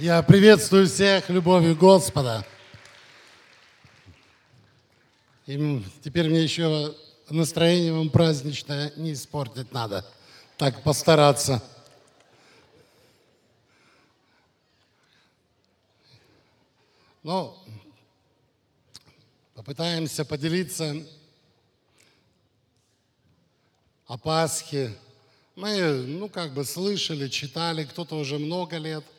Я 0.00 0.22
приветствую 0.22 0.86
всех 0.86 1.28
любовью 1.28 1.76
Господа. 1.76 2.42
И 5.44 5.84
теперь 6.02 6.30
мне 6.30 6.42
еще 6.42 6.96
настроение 7.28 7.92
вам 7.92 8.08
праздничное 8.08 8.94
не 8.96 9.12
испортить 9.12 9.72
надо. 9.72 10.06
Так 10.56 10.82
постараться. 10.82 11.62
Ну, 17.22 17.54
попытаемся 19.52 20.24
поделиться 20.24 20.96
о 24.06 24.16
Пасхе. 24.16 24.96
Мы, 25.56 25.92
ну, 25.92 26.30
как 26.30 26.54
бы 26.54 26.64
слышали, 26.64 27.28
читали, 27.28 27.84
кто-то 27.84 28.16
уже 28.16 28.38
много 28.38 28.78
лет– 28.78 29.04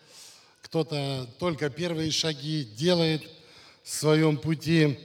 кто-то 0.62 1.28
только 1.40 1.70
первые 1.70 2.12
шаги 2.12 2.64
делает 2.64 3.24
в 3.84 3.90
своем 3.90 4.38
пути. 4.38 5.00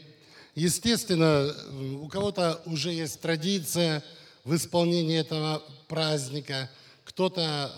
Естественно, 0.55 1.55
у 2.01 2.09
кого-то 2.09 2.63
уже 2.67 2.93
есть 2.93 3.21
традиция 3.21 4.03
в 4.45 4.55
исполнении 4.55 5.19
этого 5.19 5.63
праздника, 5.89 6.71
кто-то 7.05 7.73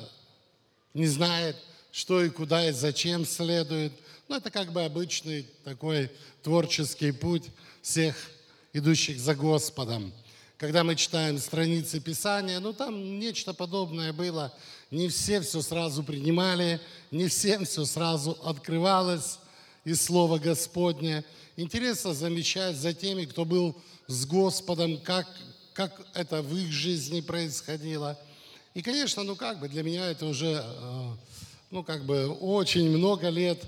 не 0.94 1.06
знает, 1.06 1.56
что 1.92 2.22
и 2.22 2.28
куда 2.28 2.68
и 2.68 2.72
зачем 2.72 3.24
следует. 3.24 3.92
Но 4.28 4.36
это 4.36 4.50
как 4.50 4.72
бы 4.72 4.84
обычный 4.84 5.46
такой 5.64 6.10
творческий 6.42 7.12
путь 7.12 7.44
всех 7.82 8.16
идущих 8.72 9.18
за 9.18 9.34
Господом. 9.34 10.12
Когда 10.58 10.84
мы 10.84 10.96
читаем 10.96 11.38
страницы 11.38 12.00
Писания, 12.00 12.60
ну 12.60 12.72
там 12.72 13.18
нечто 13.18 13.54
подобное 13.54 14.12
было– 14.12 14.52
не 14.90 15.08
все 15.08 15.40
все 15.40 15.60
сразу 15.60 16.02
принимали, 16.02 16.80
не 17.10 17.28
всем 17.28 17.64
все 17.64 17.84
сразу 17.84 18.38
открывалось 18.42 19.38
из 19.84 20.02
Слова 20.02 20.38
Господня. 20.38 21.24
Интересно 21.56 22.14
замечать 22.14 22.76
за 22.76 22.94
теми, 22.94 23.24
кто 23.24 23.44
был 23.44 23.76
с 24.06 24.24
Господом, 24.26 24.98
как, 24.98 25.26
как 25.74 26.06
это 26.14 26.42
в 26.42 26.56
их 26.56 26.72
жизни 26.72 27.20
происходило. 27.20 28.18
И, 28.74 28.82
конечно, 28.82 29.22
ну 29.24 29.36
как 29.36 29.60
бы 29.60 29.68
для 29.68 29.82
меня 29.82 30.06
это 30.10 30.26
уже, 30.26 30.62
э, 30.64 31.10
ну 31.70 31.82
как 31.82 32.04
бы 32.04 32.28
очень 32.28 32.88
много 32.88 33.28
лет 33.28 33.62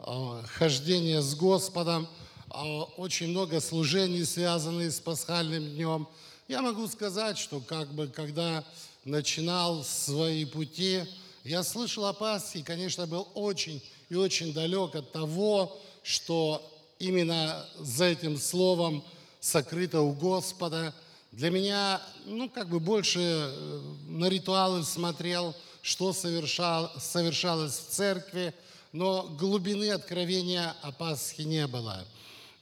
э, 0.00 0.42
хождения 0.48 1.22
с 1.22 1.34
Господом, 1.34 2.08
э, 2.50 2.54
очень 2.96 3.28
много 3.28 3.60
служений, 3.60 4.24
связанных 4.24 4.92
с 4.92 5.00
пасхальным 5.00 5.64
днем. 5.64 6.08
Я 6.48 6.60
могу 6.60 6.88
сказать, 6.88 7.38
что 7.38 7.60
как 7.60 7.92
бы 7.92 8.08
когда 8.08 8.64
начинал 9.08 9.84
свои 9.84 10.44
пути, 10.44 11.02
я 11.44 11.62
слышал 11.62 12.04
о 12.04 12.12
Пасхе 12.12 12.60
и, 12.60 12.62
конечно, 12.62 13.06
был 13.06 13.28
очень 13.34 13.82
и 14.10 14.14
очень 14.14 14.52
далек 14.52 14.94
от 14.94 15.12
того, 15.12 15.78
что 16.02 16.62
именно 16.98 17.66
за 17.78 18.06
этим 18.06 18.36
словом 18.38 19.02
сокрыто 19.40 20.02
у 20.02 20.12
Господа. 20.12 20.94
Для 21.32 21.50
меня, 21.50 22.02
ну, 22.26 22.48
как 22.48 22.68
бы 22.68 22.80
больше 22.80 23.20
э, 23.20 23.80
на 24.08 24.26
ритуалы 24.26 24.84
смотрел, 24.84 25.54
что 25.82 26.12
совершал, 26.12 26.90
совершалось 26.98 27.78
в 27.78 27.90
церкви, 27.90 28.52
но 28.92 29.22
глубины 29.22 29.90
откровения 29.90 30.74
о 30.82 30.92
Пасхе 30.92 31.44
не 31.44 31.66
было. 31.66 32.06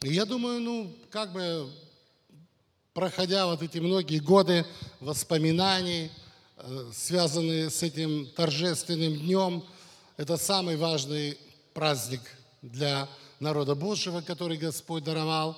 И 0.01 0.13
я 0.13 0.25
думаю, 0.25 0.61
ну, 0.61 0.95
как 1.09 1.31
бы, 1.33 1.69
проходя 2.93 3.47
вот 3.47 3.61
эти 3.63 3.79
многие 3.79 4.19
годы 4.19 4.65
воспоминаний, 4.99 6.11
связанные 6.93 7.69
с 7.69 7.83
этим 7.83 8.27
торжественным 8.35 9.15
днем. 9.17 9.63
Это 10.17 10.37
самый 10.37 10.77
важный 10.77 11.37
праздник 11.73 12.21
для 12.61 13.07
народа 13.39 13.75
Божьего, 13.75 14.21
который 14.21 14.57
Господь 14.57 15.03
даровал. 15.03 15.57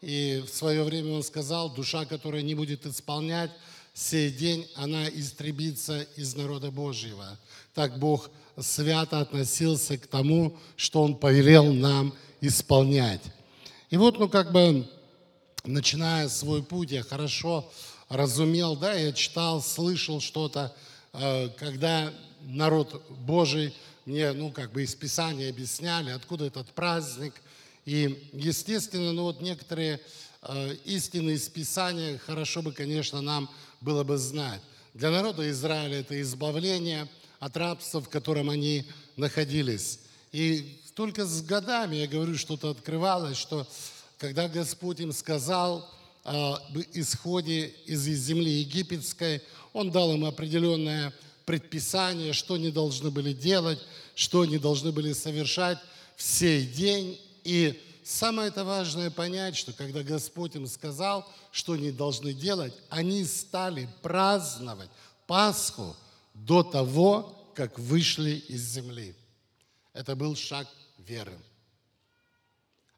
И 0.00 0.42
в 0.46 0.54
свое 0.54 0.82
время 0.84 1.14
Он 1.14 1.22
сказал, 1.22 1.70
душа, 1.70 2.04
которая 2.04 2.42
не 2.42 2.54
будет 2.54 2.86
исполнять 2.86 3.50
сей 3.92 4.30
день, 4.30 4.66
она 4.76 5.08
истребится 5.08 6.02
из 6.16 6.34
народа 6.36 6.70
Божьего. 6.70 7.36
Так 7.74 7.98
Бог 7.98 8.30
свято 8.58 9.20
относился 9.20 9.98
к 9.98 10.06
тому, 10.06 10.56
что 10.76 11.02
Он 11.02 11.16
повелел 11.16 11.72
нам 11.72 12.14
исполнять. 12.40 13.22
И 13.90 13.96
вот, 13.96 14.18
ну, 14.18 14.28
как 14.28 14.52
бы, 14.52 14.88
начиная 15.64 16.28
свой 16.28 16.62
путь, 16.62 16.92
я 16.92 17.02
хорошо 17.02 17.70
разумел, 18.08 18.76
да, 18.76 18.94
я 18.94 19.12
читал, 19.12 19.62
слышал 19.62 20.20
что-то, 20.20 20.74
э, 21.12 21.48
когда 21.58 22.12
народ 22.42 23.02
Божий 23.10 23.74
мне, 24.06 24.32
ну, 24.32 24.50
как 24.50 24.72
бы 24.72 24.82
из 24.82 24.94
Писания 24.94 25.50
объясняли, 25.50 26.10
откуда 26.10 26.46
этот 26.46 26.68
праздник. 26.70 27.34
И, 27.84 28.30
естественно, 28.32 29.12
ну, 29.12 29.24
вот 29.24 29.42
некоторые 29.42 30.00
э, 30.42 30.74
истины 30.86 31.32
из 31.32 31.48
Писания 31.48 32.16
хорошо 32.18 32.62
бы, 32.62 32.72
конечно, 32.72 33.20
нам 33.20 33.50
было 33.80 34.04
бы 34.04 34.16
знать. 34.16 34.62
Для 34.94 35.10
народа 35.10 35.48
Израиля 35.50 36.00
это 36.00 36.20
избавление 36.22 37.06
от 37.38 37.56
рабства, 37.56 38.00
в 38.00 38.08
котором 38.08 38.48
они 38.48 38.86
находились. 39.16 40.00
И 40.32 40.80
только 40.94 41.26
с 41.26 41.42
годами, 41.42 41.96
я 41.96 42.06
говорю, 42.08 42.36
что-то 42.36 42.70
открывалось, 42.70 43.36
что 43.36 43.66
когда 44.16 44.48
Господь 44.48 45.00
им 45.00 45.12
сказал, 45.12 45.88
об 46.24 46.76
исходе 46.92 47.74
из 47.86 48.02
земли 48.02 48.50
египетской. 48.60 49.42
Он 49.72 49.90
дал 49.90 50.14
им 50.14 50.24
определенное 50.24 51.12
предписание, 51.44 52.32
что 52.32 52.54
они 52.54 52.70
должны 52.70 53.10
были 53.10 53.32
делать, 53.32 53.78
что 54.14 54.42
они 54.42 54.58
должны 54.58 54.92
были 54.92 55.12
совершать 55.12 55.78
в 56.16 56.22
сей 56.22 56.66
день. 56.66 57.18
И 57.44 57.80
самое 58.04 58.48
это 58.48 58.64
важное 58.64 59.10
понять, 59.10 59.56
что 59.56 59.72
когда 59.72 60.02
Господь 60.02 60.56
им 60.56 60.66
сказал, 60.66 61.26
что 61.50 61.72
они 61.72 61.90
должны 61.90 62.34
делать, 62.34 62.74
они 62.90 63.24
стали 63.24 63.88
праздновать 64.02 64.90
Пасху 65.26 65.96
до 66.34 66.62
того, 66.62 67.50
как 67.54 67.78
вышли 67.78 68.42
из 68.48 68.62
земли. 68.62 69.14
Это 69.92 70.14
был 70.14 70.36
шаг 70.36 70.68
веры. 70.98 71.36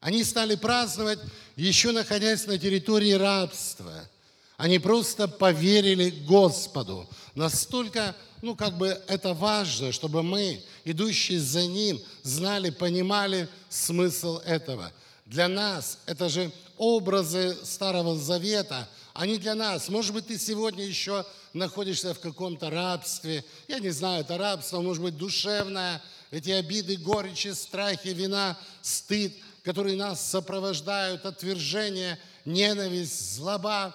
Они 0.01 0.25
стали 0.25 0.55
праздновать, 0.55 1.19
еще 1.57 1.93
находясь 1.93 2.47
на 2.47 2.59
территории 2.59 3.13
рабства. 3.13 4.09
Они 4.57 4.79
просто 4.79 5.29
поверили 5.29 6.11
Господу. 6.11 7.09
Настолько, 7.35 8.17
ну, 8.43 8.57
как 8.57 8.77
бы 8.79 9.01
это 9.09 9.35
важно, 9.35 9.93
чтобы 9.93 10.23
мы, 10.23 10.63
идущие 10.85 11.39
за 11.39 11.67
Ним, 11.67 12.01
знали, 12.23 12.71
понимали 12.71 13.49
смысл 13.69 14.39
этого. 14.39 14.91
Для 15.27 15.49
нас 15.49 15.99
это 16.07 16.29
же 16.29 16.51
образы 16.77 17.57
Старого 17.63 18.17
Завета, 18.17 18.89
они 19.13 19.39
для 19.39 19.55
нас. 19.55 19.89
Может 19.89 20.15
быть, 20.15 20.27
ты 20.27 20.39
сегодня 20.39 20.85
еще 20.85 21.27
находишься 21.53 22.15
в 22.15 22.21
каком-то 22.21 22.71
рабстве. 22.71 23.45
Я 23.69 23.81
не 23.81 23.91
знаю, 23.91 24.23
это 24.23 24.39
рабство, 24.39 24.81
может 24.81 25.03
быть, 25.03 25.17
душевное, 25.17 26.03
эти 26.31 26.51
обиды, 26.51 26.97
горечи, 26.97 27.49
страхи, 27.49 28.09
вина, 28.09 28.59
стыд– 28.81 29.35
которые 29.63 29.97
нас 29.97 30.25
сопровождают, 30.31 31.27
отвержение, 31.27 32.19
ненависть, 32.45 33.37
злоба. 33.37 33.95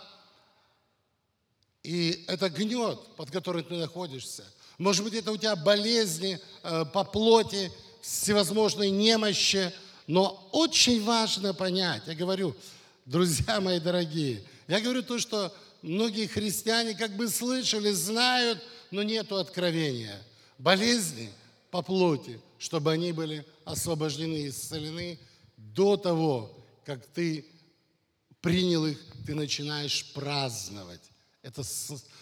И 1.84 2.24
это 2.28 2.50
гнет, 2.50 3.00
под 3.16 3.32
которым 3.32 3.64
ты 3.64 3.76
находишься. 3.76 4.44
Может 4.78 5.04
быть, 5.04 5.14
это 5.14 5.32
у 5.32 5.38
тебя 5.38 5.56
болезни 5.56 6.40
э, 6.64 6.86
по 6.86 7.04
плоти, 7.04 7.72
всевозможные 8.02 8.92
немощи. 8.92 9.72
Но 10.08 10.48
очень 10.52 11.04
важно 11.04 11.54
понять, 11.54 12.04
я 12.06 12.14
говорю, 12.14 12.56
друзья 13.06 13.60
мои 13.60 13.80
дорогие, 13.80 14.44
я 14.68 14.80
говорю 14.80 15.02
то, 15.02 15.18
что 15.18 15.52
многие 15.82 16.28
христиане 16.28 16.94
как 16.94 17.16
бы 17.16 17.28
слышали, 17.28 17.92
знают, 17.92 18.62
но 18.92 19.02
нету 19.02 19.38
откровения. 19.38 20.22
Болезни 20.60 21.32
по 21.72 21.82
плоти, 21.82 22.40
чтобы 22.60 22.92
они 22.92 23.14
были 23.14 23.46
освобождены, 23.64 24.48
исцелены– 24.48 25.18
до 25.76 25.98
того, 25.98 26.52
как 26.86 27.06
ты 27.08 27.46
принял 28.42 28.86
их, 28.86 29.00
ты 29.26 29.36
начинаешь 29.36 30.14
праздновать. 30.14 31.02
Это 31.42 31.64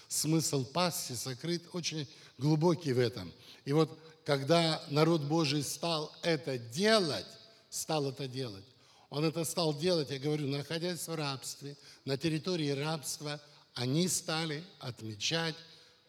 смысл 0.08 0.66
Пасхи 0.66 1.14
сокрыт 1.14 1.64
очень 1.72 2.08
глубокий 2.38 2.94
в 2.94 3.00
этом. 3.00 3.32
И 3.66 3.72
вот 3.72 3.98
когда 4.26 4.84
народ 4.90 5.22
Божий 5.22 5.64
стал 5.64 6.12
это 6.24 6.58
делать, 6.58 7.26
стал 7.70 8.10
это 8.10 8.28
делать, 8.28 8.66
он 9.10 9.24
это 9.24 9.46
стал 9.46 9.78
делать, 9.78 10.10
я 10.10 10.20
говорю, 10.20 10.48
находясь 10.48 11.08
в 11.08 11.16
рабстве, 11.16 11.78
на 12.04 12.18
территории 12.18 12.72
рабства, 12.72 13.40
они 13.76 14.08
стали 14.08 14.64
отмечать 14.80 15.56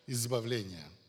избавление– 0.06 0.84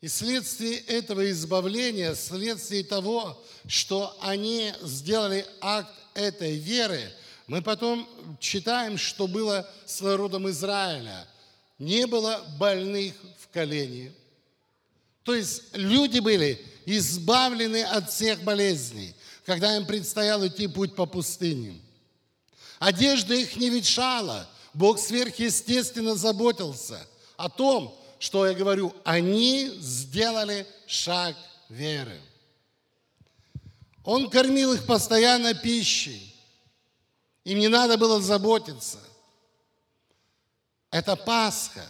и 0.00 0.08
следствие 0.08 0.78
этого 0.78 1.28
избавления, 1.30 2.14
следствие 2.14 2.84
того, 2.84 3.42
что 3.66 4.16
они 4.20 4.72
сделали 4.82 5.44
акт 5.60 5.92
этой 6.14 6.56
веры, 6.56 7.12
мы 7.48 7.62
потом 7.62 8.08
читаем, 8.38 8.96
что 8.96 9.26
было 9.26 9.68
с 9.86 10.00
народом 10.00 10.48
Израиля. 10.50 11.26
Не 11.78 12.06
было 12.06 12.44
больных 12.58 13.14
в 13.40 13.48
колене. 13.48 14.12
То 15.22 15.34
есть 15.34 15.62
люди 15.72 16.20
были 16.20 16.64
избавлены 16.86 17.82
от 17.82 18.10
всех 18.10 18.42
болезней, 18.42 19.14
когда 19.44 19.76
им 19.76 19.86
предстояло 19.86 20.46
идти 20.46 20.66
путь 20.66 20.94
по 20.94 21.06
пустыне. 21.06 21.80
Одежда 22.78 23.34
их 23.34 23.56
не 23.56 23.70
ветшала. 23.70 24.48
Бог 24.74 24.98
сверхъестественно 24.98 26.14
заботился 26.14 27.04
о 27.36 27.48
том, 27.48 27.98
что 28.18 28.46
я 28.46 28.54
говорю, 28.54 28.94
они 29.04 29.68
сделали 29.78 30.66
шаг 30.86 31.36
веры. 31.68 32.20
Он 34.04 34.30
кормил 34.30 34.72
их 34.72 34.86
постоянно 34.86 35.54
пищей. 35.54 36.34
Им 37.44 37.58
не 37.58 37.68
надо 37.68 37.98
было 37.98 38.20
заботиться. 38.20 38.98
Это 40.90 41.16
Пасха, 41.16 41.86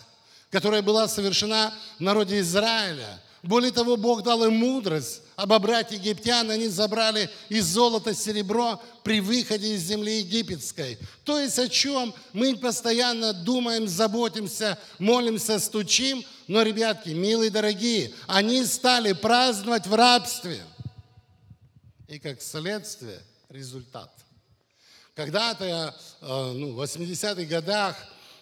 которая 0.51 0.83
была 0.83 1.09
совершена 1.09 1.73
в 1.99 2.01
народе 2.01 2.41
Израиля. 2.41 3.23
Более 3.43 3.71
того, 3.71 3.97
Бог 3.97 4.23
дал 4.23 4.45
им 4.45 4.57
мудрость 4.57 5.23
обобрать 5.39 5.93
египтян, 5.93 6.51
они 6.51 6.67
забрали 6.67 7.31
и 7.49 7.61
золото, 7.61 8.13
серебро 8.13 8.83
при 9.05 9.21
выходе 9.21 9.75
из 9.75 9.83
земли 9.83 10.19
египетской. 10.19 10.99
То 11.23 11.39
есть 11.39 11.61
о 11.61 11.69
чем 11.69 12.13
мы 12.33 12.57
постоянно 12.57 13.33
думаем, 13.33 13.87
заботимся, 13.87 14.77
молимся, 14.99 15.61
стучим, 15.61 16.25
но, 16.49 16.63
ребятки, 16.63 17.11
милые, 17.11 17.53
дорогие, 17.53 18.13
они 18.27 18.65
стали 18.65 19.13
праздновать 19.13 19.87
в 19.87 19.95
рабстве. 19.95 20.61
И 22.09 22.19
как 22.19 22.43
следствие 22.43 23.21
результат. 23.49 24.11
Когда-то 25.15 25.95
э, 26.21 26.53
ну, 26.53 26.73
в 26.73 26.83
80-х 26.83 27.45
годах, 27.45 27.97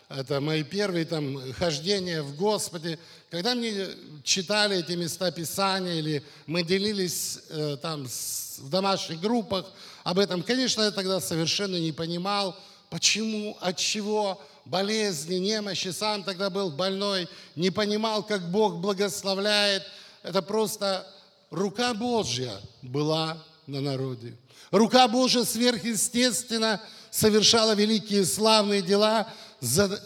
это 0.08 0.40
мои 0.40 0.62
первые 0.62 1.04
там 1.04 1.52
хождения 1.54 2.22
в 2.22 2.36
Господе, 2.36 2.98
когда 3.28 3.54
мне 3.54 3.88
читали 4.22 4.78
эти 4.78 4.92
места 4.92 5.32
Писания 5.32 5.94
или 5.94 6.22
мы 6.46 6.62
делились 6.62 7.40
э, 7.48 7.76
там 7.82 8.06
с, 8.06 8.58
в 8.58 8.70
домашних 8.70 9.20
группах 9.20 9.66
об 10.04 10.20
этом, 10.20 10.42
конечно, 10.42 10.82
я 10.82 10.92
тогда 10.92 11.20
совершенно 11.20 11.76
не 11.76 11.90
понимал, 11.90 12.56
почему, 12.88 13.56
от 13.60 13.78
чего, 13.78 14.40
болезни, 14.64 15.36
немощи, 15.36 15.88
сам 15.88 16.22
тогда 16.22 16.50
был 16.50 16.70
больной, 16.70 17.28
не 17.56 17.70
понимал, 17.70 18.22
как 18.22 18.48
Бог 18.50 18.76
благословляет. 18.76 19.82
Это 20.22 20.42
просто 20.42 21.04
рука 21.50 21.94
Божья 21.94 22.60
была 22.82 23.42
на 23.66 23.80
народе. 23.80 24.36
Рука 24.70 25.08
Божья 25.08 25.42
сверхъестественно 25.42 26.80
совершала 27.10 27.74
великие 27.74 28.24
славные 28.24 28.82
дела 28.82 29.26
за 29.60 30.02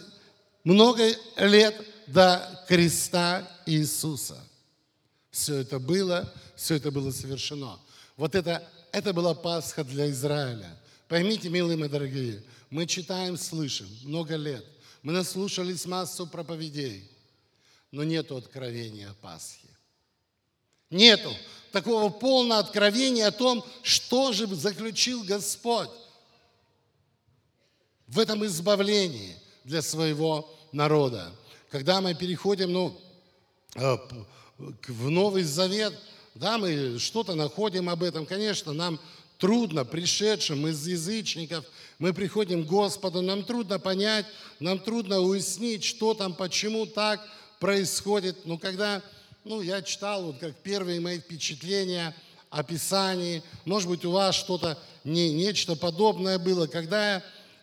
много 0.64 1.02
лет 1.36 1.80
до 2.06 2.64
креста 2.68 3.48
Иисуса. 3.66 4.38
Все 5.30 5.58
это 5.58 5.78
было, 5.78 6.32
все 6.56 6.76
это 6.76 6.90
было 6.90 7.10
совершено. 7.10 7.78
Вот 8.16 8.34
это, 8.34 8.68
это 8.92 9.12
была 9.12 9.34
Пасха 9.34 9.84
для 9.84 10.10
Израиля. 10.10 10.76
Поймите, 11.08 11.48
милые 11.48 11.76
мои 11.76 11.88
дорогие, 11.88 12.42
мы 12.68 12.86
читаем, 12.86 13.36
слышим 13.36 13.88
много 14.04 14.36
лет. 14.36 14.64
Мы 15.02 15.12
наслушались 15.12 15.86
массу 15.86 16.26
проповедей, 16.26 17.08
но 17.90 18.04
нету 18.04 18.36
откровения 18.36 19.10
о 19.10 19.14
Пасхе. 19.14 19.68
Нету 20.90 21.32
такого 21.72 22.10
полного 22.10 22.60
откровения 22.60 23.28
о 23.28 23.32
том, 23.32 23.64
что 23.82 24.32
же 24.32 24.46
заключил 24.48 25.22
Господь 25.24 25.88
в 28.10 28.18
этом 28.18 28.44
избавлении 28.44 29.36
для 29.64 29.82
своего 29.82 30.50
народа. 30.72 31.32
Когда 31.70 32.00
мы 32.00 32.14
переходим 32.14 32.72
ну, 32.72 33.00
э, 33.76 33.96
в 34.58 35.10
Новый 35.10 35.44
Завет, 35.44 35.94
да, 36.34 36.58
мы 36.58 36.98
что-то 36.98 37.34
находим 37.34 37.88
об 37.88 38.02
этом. 38.02 38.26
Конечно, 38.26 38.72
нам 38.72 38.98
трудно, 39.38 39.84
пришедшим 39.84 40.66
из 40.66 40.86
язычников, 40.86 41.64
мы 41.98 42.12
приходим 42.12 42.64
к 42.64 42.68
Господу, 42.68 43.22
нам 43.22 43.44
трудно 43.44 43.78
понять, 43.78 44.26
нам 44.58 44.80
трудно 44.80 45.20
уяснить, 45.20 45.84
что 45.84 46.14
там, 46.14 46.34
почему 46.34 46.86
так 46.86 47.24
происходит. 47.60 48.44
Но 48.44 48.58
когда 48.58 49.02
ну, 49.44 49.60
я 49.60 49.82
читал, 49.82 50.24
вот 50.24 50.38
как 50.38 50.56
первые 50.56 51.00
мои 51.00 51.20
впечатления 51.20 52.14
о 52.48 52.64
Писании, 52.64 53.42
может 53.64 53.88
быть, 53.88 54.04
у 54.04 54.10
вас 54.10 54.34
что-то, 54.34 54.76
не, 55.04 55.32
нечто 55.32 55.76
подобное 55.76 56.38
было. 56.38 56.66
Когда 56.66 57.14
я 57.14 57.22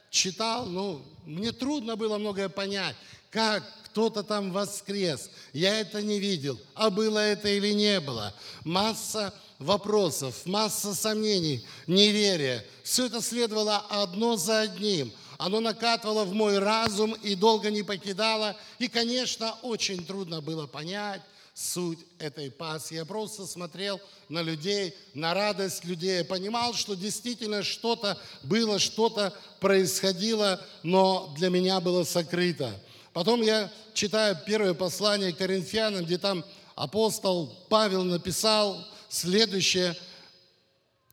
читал, 0.09 0.65
ну, 0.65 1.01
мне 1.25 1.51
трудно 1.51 1.95
было 1.95 2.18
многое 2.18 2.50
понять, 2.50 2.95
как 3.30 3.63
кто-то 3.86 4.24
там 4.24 4.51
воскрес. 4.51 5.30
Я 5.54 5.80
это 5.80 6.01
не 6.01 6.19
видел, 6.19 6.59
а 6.75 6.89
было 6.89 7.19
это 7.19 7.50
или 7.50 7.74
не 7.74 8.00
было. 8.00 8.33
Масса 8.63 9.33
вопросов, 9.59 10.45
масса 10.45 10.94
сомнений, 10.94 11.65
неверия. 11.88 12.63
Все 12.83 13.07
это 13.07 13.21
следовало 13.21 13.77
одно 13.89 14.38
за 14.38 14.62
одним. 14.62 15.12
Оно 15.38 15.59
накатывало 15.59 16.25
в 16.25 16.33
мой 16.33 16.59
разум 16.59 17.13
и 17.24 17.36
долго 17.36 17.69
не 17.69 17.83
покидало. 17.83 18.56
И, 18.80 18.88
конечно, 18.88 19.56
очень 19.62 20.06
трудно 20.06 20.42
было 20.42 20.68
понять, 20.68 21.21
суть 21.57 21.98
этой 22.19 22.51
Пасхи. 22.51 22.94
Я 22.94 23.06
просто 23.06 23.48
смотрел 23.48 24.00
на 24.30 24.44
людей, 24.44 24.94
на 25.15 25.33
радость 25.33 25.86
людей, 25.86 26.19
я 26.19 26.24
понимал, 26.24 26.75
что 26.75 26.94
действительно 26.94 27.63
что-то 27.63 28.15
было, 28.44 28.77
что-то 28.77 29.33
происходило, 29.59 30.63
но 30.83 31.33
для 31.36 31.50
меня 31.50 31.80
было 31.80 32.04
сокрыто. 32.04 32.80
Потом 33.12 33.42
я 33.42 33.71
читаю 33.95 34.38
первое 34.45 34.75
послание 34.75 35.33
к 35.33 35.39
Коринфянам, 35.39 36.06
где 36.06 36.19
там 36.19 36.45
апостол 36.75 37.51
Павел 37.69 38.04
написал 38.04 38.88
следующее. 39.09 39.98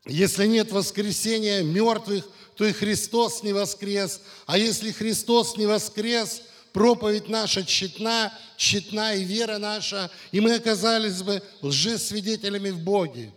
Если 0.05 0.45
нет 0.45 0.71
воскресения 0.71 1.63
мертвых, 1.63 2.23
то 2.55 2.65
и 2.65 2.71
Христос 2.71 3.41
не 3.41 3.51
воскрес. 3.51 4.21
А 4.45 4.59
если 4.59 4.91
Христос 4.91 5.57
не 5.57 5.65
воскрес– 5.65 6.43
проповедь 6.75 7.29
наша 7.29 7.63
тщетна, 7.63 8.33
тщетна 8.57 9.13
и 9.13 9.23
вера 9.23 9.57
наша, 9.57 10.11
и 10.33 10.41
мы 10.41 10.55
оказались 10.55 11.23
бы 11.23 11.41
лжесвидетелями 11.61 12.69
в 12.69 12.83
Боге, 12.83 13.31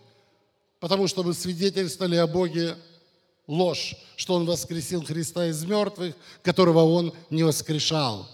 потому 0.81 1.07
что 1.07 1.23
мы 1.23 1.33
свидетельствовали 1.35 2.17
о 2.17 2.27
Боге 2.27 2.75
ложь, 3.47 3.95
что 4.17 4.35
Он 4.35 4.45
воскресил 4.45 5.05
Христа 5.05 5.47
из 5.47 5.63
мертвых, 5.65 6.17
которого 6.43 6.81
Он 6.81 7.15
не 7.31 7.45
воскрешал. 7.45 8.29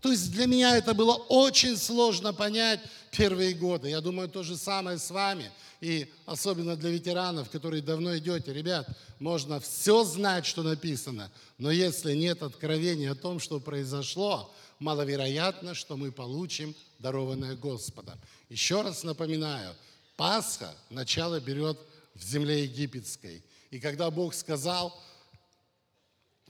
То 0.00 0.10
есть 0.10 0.30
для 0.30 0.46
меня 0.46 0.76
это 0.76 0.94
было 0.94 1.14
очень 1.14 1.76
сложно 1.76 2.32
понять 2.32 2.80
первые 3.10 3.54
годы. 3.54 3.88
Я 3.88 4.00
думаю, 4.00 4.28
то 4.28 4.42
же 4.42 4.56
самое 4.56 4.98
с 4.98 5.10
вами. 5.10 5.50
И 5.80 6.12
особенно 6.26 6.76
для 6.76 6.90
ветеранов, 6.90 7.50
которые 7.50 7.82
давно 7.82 8.16
идете. 8.18 8.52
Ребят, 8.52 8.88
можно 9.18 9.60
все 9.60 10.04
знать, 10.04 10.44
что 10.46 10.62
написано, 10.62 11.30
но 11.56 11.70
если 11.70 12.14
нет 12.14 12.42
откровения 12.42 13.12
о 13.12 13.16
том, 13.16 13.38
что 13.38 13.60
произошло, 13.60 14.52
маловероятно, 14.80 15.74
что 15.74 15.96
мы 15.96 16.12
получим 16.12 16.74
дарованное 16.98 17.54
Господом. 17.56 18.18
Еще 18.48 18.82
раз 18.82 19.04
напоминаю, 19.04 19.74
Пасха 20.16 20.74
начало 20.90 21.40
берет 21.40 21.78
в 22.14 22.22
земле 22.22 22.64
египетской. 22.64 23.44
И 23.70 23.78
когда 23.78 24.10
Бог 24.10 24.34
сказал, 24.34 25.00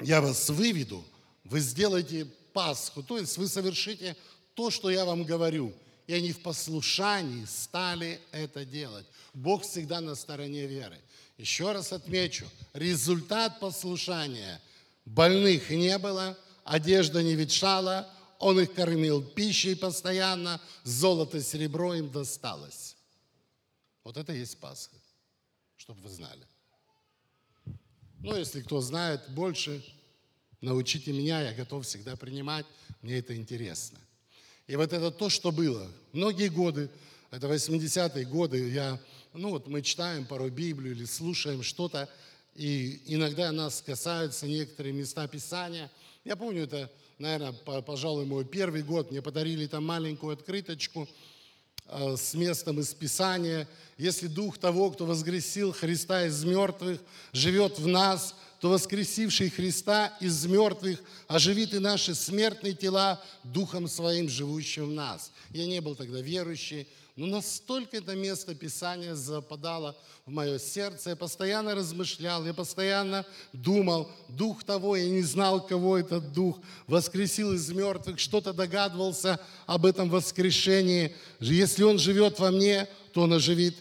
я 0.01 0.21
вас 0.21 0.49
выведу, 0.49 1.05
вы 1.45 1.61
сделаете 1.61 2.27
Пасху, 2.59 3.05
то 3.05 3.17
есть 3.19 3.39
вы 3.39 3.47
совершите 3.47 4.17
то, 4.55 4.69
что 4.69 4.91
я 4.91 5.05
вам 5.05 5.23
говорю. 5.23 5.73
И 6.09 6.13
они 6.13 6.33
в 6.33 6.43
послушании 6.43 7.45
стали 7.45 8.21
это 8.33 8.65
делать. 8.65 9.07
Бог 9.33 9.63
всегда 9.63 10.01
на 10.01 10.17
стороне 10.17 10.67
веры. 10.67 10.99
Еще 11.37 11.71
раз 11.71 11.93
отмечу, 11.93 12.51
результат 12.73 13.61
послушания. 13.61 14.61
Больных 15.05 15.71
не 15.71 15.97
было, 15.99 16.37
одежда 16.65 17.23
не 17.23 17.37
ветшала, 17.37 18.13
он 18.41 18.59
их 18.59 18.75
кормил 18.75 19.23
пищей 19.23 19.77
постоянно, 19.77 20.61
золото, 20.83 21.41
серебро 21.41 21.95
им 21.95 22.11
досталось. 22.11 22.97
Вот 24.03 24.17
это 24.17 24.33
и 24.33 24.41
есть 24.41 24.59
Пасха, 24.59 24.97
чтобы 25.77 26.01
вы 26.01 26.09
знали. 26.09 26.45
Ну, 28.19 28.35
если 28.35 28.63
кто 28.63 28.81
знает 28.81 29.29
больше, 29.29 29.81
научите 30.61 31.13
меня, 31.13 31.43
я 31.43 31.53
готов 31.53 31.87
всегда 31.87 32.17
принимать, 32.17 32.67
мне 33.03 33.19
это 33.19 33.37
интересно. 33.37 33.99
И 34.67 34.77
вот 34.77 34.93
это 34.93 35.11
то, 35.11 35.29
что 35.29 35.51
было. 35.51 35.91
Многие 36.13 36.49
годы, 36.49 36.91
это 37.31 37.47
80-е 37.47 38.25
годы, 38.27 38.69
я, 38.71 39.01
ну 39.33 39.51
вот 39.51 39.67
мы 39.67 39.83
читаем 39.83 40.27
порой 40.27 40.51
Библию 40.51 40.95
или 40.95 41.05
слушаем 41.05 41.63
что-то, 41.63 42.09
и 42.55 43.01
иногда 43.07 43.53
нас 43.53 43.83
касаются 43.83 44.47
некоторые 44.47 44.93
места 44.93 45.27
Писания. 45.29 45.91
Я 46.25 46.37
помню, 46.37 46.65
это, 46.65 46.91
наверное, 47.19 47.53
пожалуй, 47.53 48.27
мой 48.27 48.45
первый 48.45 48.83
год, 48.83 49.11
мне 49.11 49.23
подарили 49.23 49.67
там 49.67 49.87
маленькую 49.87 50.33
открыточку 50.33 51.09
э, 51.87 52.17
с 52.17 52.35
местом 52.35 52.81
из 52.81 52.93
Писания. 52.95 53.69
Если 53.97 54.27
Дух 54.27 54.59
того, 54.59 54.91
кто 54.91 55.07
воскресил 55.07 55.73
Христа 55.73 56.27
из 56.27 56.45
мертвых, 56.45 57.01
живет 57.33 57.79
в 57.79 57.87
нас, 57.87 58.35
то 58.61 58.71
воскресивший 58.71 59.51
Христа 59.51 60.17
из 60.21 60.45
мертвых 60.47 61.01
оживит 61.29 61.75
и 61.75 61.79
наши 61.79 62.15
смертные 62.15 62.75
тела 62.75 63.23
Духом 63.45 63.89
Своим, 63.89 64.29
живущим 64.29 64.91
в 64.91 64.93
нас. 64.93 65.31
Я 65.51 65.67
не 65.67 65.81
был 65.81 65.95
тогда 65.95 66.21
верующий, 66.21 66.89
но 67.15 67.27
настолько 67.27 67.97
это 67.97 68.15
место 68.15 68.55
Писания 68.55 69.15
западало 69.15 69.97
в 70.25 70.31
мое 70.31 70.59
сердце. 70.59 71.11
Я 71.11 71.17
постоянно 71.17 71.75
размышлял, 71.75 72.47
я 72.47 72.55
постоянно 72.55 73.27
думал, 73.53 74.09
дух 74.29 74.63
того, 74.63 74.95
я 74.95 75.09
не 75.09 75.23
знал, 75.23 75.65
кого 75.65 75.99
этот 75.99 76.33
дух 76.33 76.61
воскресил 76.87 77.53
из 77.55 77.69
мертвых, 77.71 78.21
что-то 78.21 78.53
догадывался 78.53 79.41
об 79.67 79.87
этом 79.87 80.11
воскрешении. 80.11 81.15
Если 81.41 81.83
он 81.83 81.99
живет 81.99 82.39
во 82.39 82.51
мне, 82.51 82.89
то 83.13 83.23
он 83.23 83.33
оживит 83.33 83.77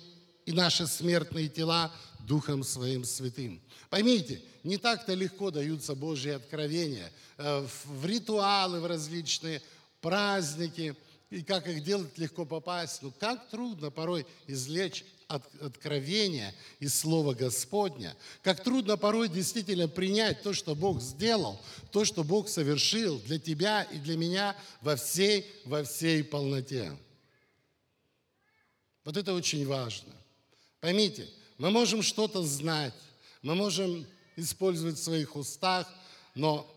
и 0.47 0.51
наши 0.53 0.87
смертные 0.87 1.49
тела 1.49 1.91
Духом 2.27 2.63
Своим 2.63 3.03
Святым. 3.03 3.59
Поймите, 3.89 4.41
не 4.63 4.77
так-то 4.77 5.13
легко 5.15 5.49
даются 5.49 5.95
Божьи 5.95 6.31
откровения 6.31 7.11
э, 7.37 7.65
в 7.85 8.05
ритуалы, 8.05 8.79
в 8.79 8.85
различные 8.85 9.61
праздники– 10.01 10.95
и 11.29 11.43
как 11.43 11.67
их 11.67 11.83
делать 11.83 12.17
легко 12.17 12.45
попасть. 12.45 13.01
Но 13.01 13.11
как 13.11 13.49
трудно 13.49 13.91
порой 13.91 14.25
извлечь 14.47 15.03
от 15.27 15.43
откровения 15.61 16.55
из 16.79 16.97
Слова 16.97 17.33
Господня. 17.33 18.15
Как 18.43 18.63
трудно 18.63 18.95
порой 18.95 19.27
действительно 19.27 19.89
принять 19.89 20.41
то, 20.41 20.53
что 20.53 20.73
Бог 20.73 21.01
сделал, 21.01 21.59
то, 21.91 22.05
что 22.05 22.23
Бог 22.23 22.47
совершил 22.47 23.19
для 23.19 23.37
тебя 23.37 23.83
и 23.83 23.97
для 23.97 24.15
меня 24.15 24.55
во 24.81 24.95
всей, 24.95 25.45
во 25.65 25.83
всей 25.83 26.23
полноте. 26.23 26.97
Вот 29.03 29.17
это 29.17 29.33
очень 29.33 29.67
важно. 29.67 30.13
Поймите, 30.79 31.27
мы 31.57 31.71
можем 31.71 32.01
что-то 32.01 32.43
знать, 32.43 32.93
мы 33.41 33.55
можем 33.55 34.05
использовать 34.35 34.97
в 34.97 35.03
своих 35.03 35.35
устах, 35.35 35.87
но 36.35 36.69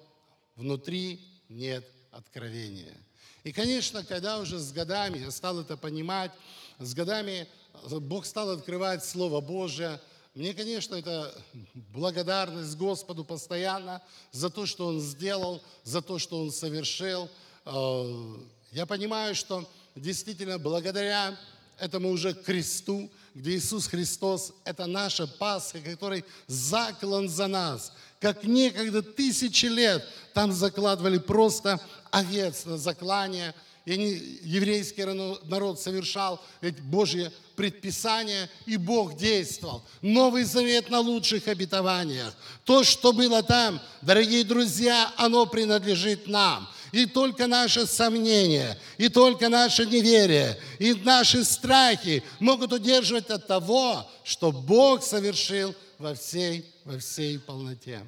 внутри 0.56 1.20
нет 1.49 1.84
откровения– 2.10 2.96
и, 3.42 3.52
конечно, 3.52 4.04
когда 4.04 4.38
уже 4.38 4.58
с 4.58 4.70
годами 4.70 5.18
я 5.18 5.30
стал 5.30 5.60
это 5.60 5.76
понимать, 5.76 6.30
с 6.78 6.92
годами 6.92 7.49
Бог 7.90 8.26
стал 8.26 8.50
открывать 8.50 9.04
Слово 9.04 9.40
Божие, 9.40 10.00
мне, 10.34 10.52
конечно, 10.52 10.94
это 10.94 11.34
благодарность 11.75 12.76
Господу 12.76 13.25
постоянно 13.25 14.02
за 14.30 14.50
то, 14.50 14.66
что 14.66 14.87
Он 14.87 15.00
сделал, 15.00 15.62
за 15.84 16.02
то, 16.02 16.18
что 16.18 16.40
Он 16.40 16.52
совершил. 16.52 17.28
Э, 17.64 18.37
я 18.70 18.87
понимаю, 18.87 19.34
что 19.34 19.68
действительно 19.96 20.58
благодаря 20.58 21.37
этому 21.78 22.10
уже 22.10 22.34
кресту, 22.34 23.10
где 23.34 23.56
Иисус 23.56 23.87
Христос– 23.87 24.52
это 24.64 24.87
наша 24.87 25.26
Пасха, 25.26 25.80
который 25.80 26.25
заклан 26.46 27.28
за 27.28 27.46
нас. 27.46 27.92
Как 28.20 28.44
некогда 28.44 29.02
тысячи 29.02 29.66
лет 29.66 30.06
там 30.34 30.52
закладывали 30.52 31.18
просто 31.18 31.80
овец 32.10 32.64
на 32.64 32.76
заклание, 32.76 33.54
и 33.87 33.92
они, 33.92 34.38
еврейский 34.42 35.04
народ 35.49 35.80
совершал 35.80 36.40
эти 36.60 36.80
Божьи 36.80 37.32
предписания, 37.56 38.50
и 38.66 38.76
Бог 38.76 39.16
действовал. 39.16 39.82
Новый 40.02 40.44
завет 40.44 40.90
на 40.90 41.00
лучших 41.00 41.49
обетованиях. 41.49 42.34
То, 42.64 42.84
что 42.84 43.12
было 43.12 43.42
там, 43.42 43.80
дорогие 44.02 44.44
друзья, 44.44 45.12
оно 45.16 45.46
принадлежит 45.46 46.26
нам– 46.26 46.68
и 46.92 47.06
только 47.06 47.47
наше 47.47 47.87
сомнение, 47.87 48.78
и 48.99 49.09
только 49.09 49.49
наше 49.49 49.87
неверие, 49.87 50.59
и 50.78 50.94
наши 50.94 51.44
страхи 51.44 52.23
могут 52.38 52.73
удерживать 52.73 53.30
от 53.30 53.47
того, 53.47 54.09
что 54.25 54.52
Бог 54.52 55.02
совершил 55.02 55.75
во 55.99 56.14
всей, 56.14 56.64
во 56.85 56.99
всей 56.99 57.38
полноте. 57.38 58.00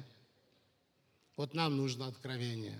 Вот 1.35 1.53
нам 1.53 1.77
нужно 1.77 2.07
откровение. 2.07 2.79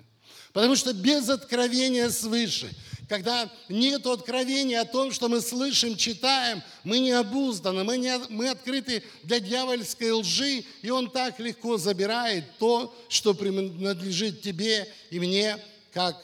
Потому 0.51 0.75
что 0.75 0.93
без 0.93 1.29
откровения 1.29 2.10
свыше, 2.10 2.69
когда 3.10 3.51
нет 3.69 4.05
откровения 4.05 4.81
о 4.81 4.86
том, 4.86 5.12
что 5.12 5.27
мы 5.27 5.41
слышим, 5.41 5.98
читаем, 5.98 6.62
мы 6.83 7.00
не 7.00 7.12
обузданы, 7.12 7.83
мы, 7.83 7.98
не, 7.98 8.17
мы 8.29 8.50
открыты 8.50 9.03
для 9.24 9.39
дьявольской 9.39 10.12
лжи, 10.12 10.63
и 10.81 10.89
он 10.91 11.10
так 11.10 11.39
легко 11.39 11.77
забирает 11.77 12.45
то, 12.60 12.95
что 13.10 13.33
принадлежит 13.33 14.41
тебе 14.41 14.88
и 15.10 15.19
мне, 15.19 15.57
как 15.93 16.17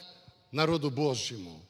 народу 0.50 0.90
Божьему. 0.90 1.60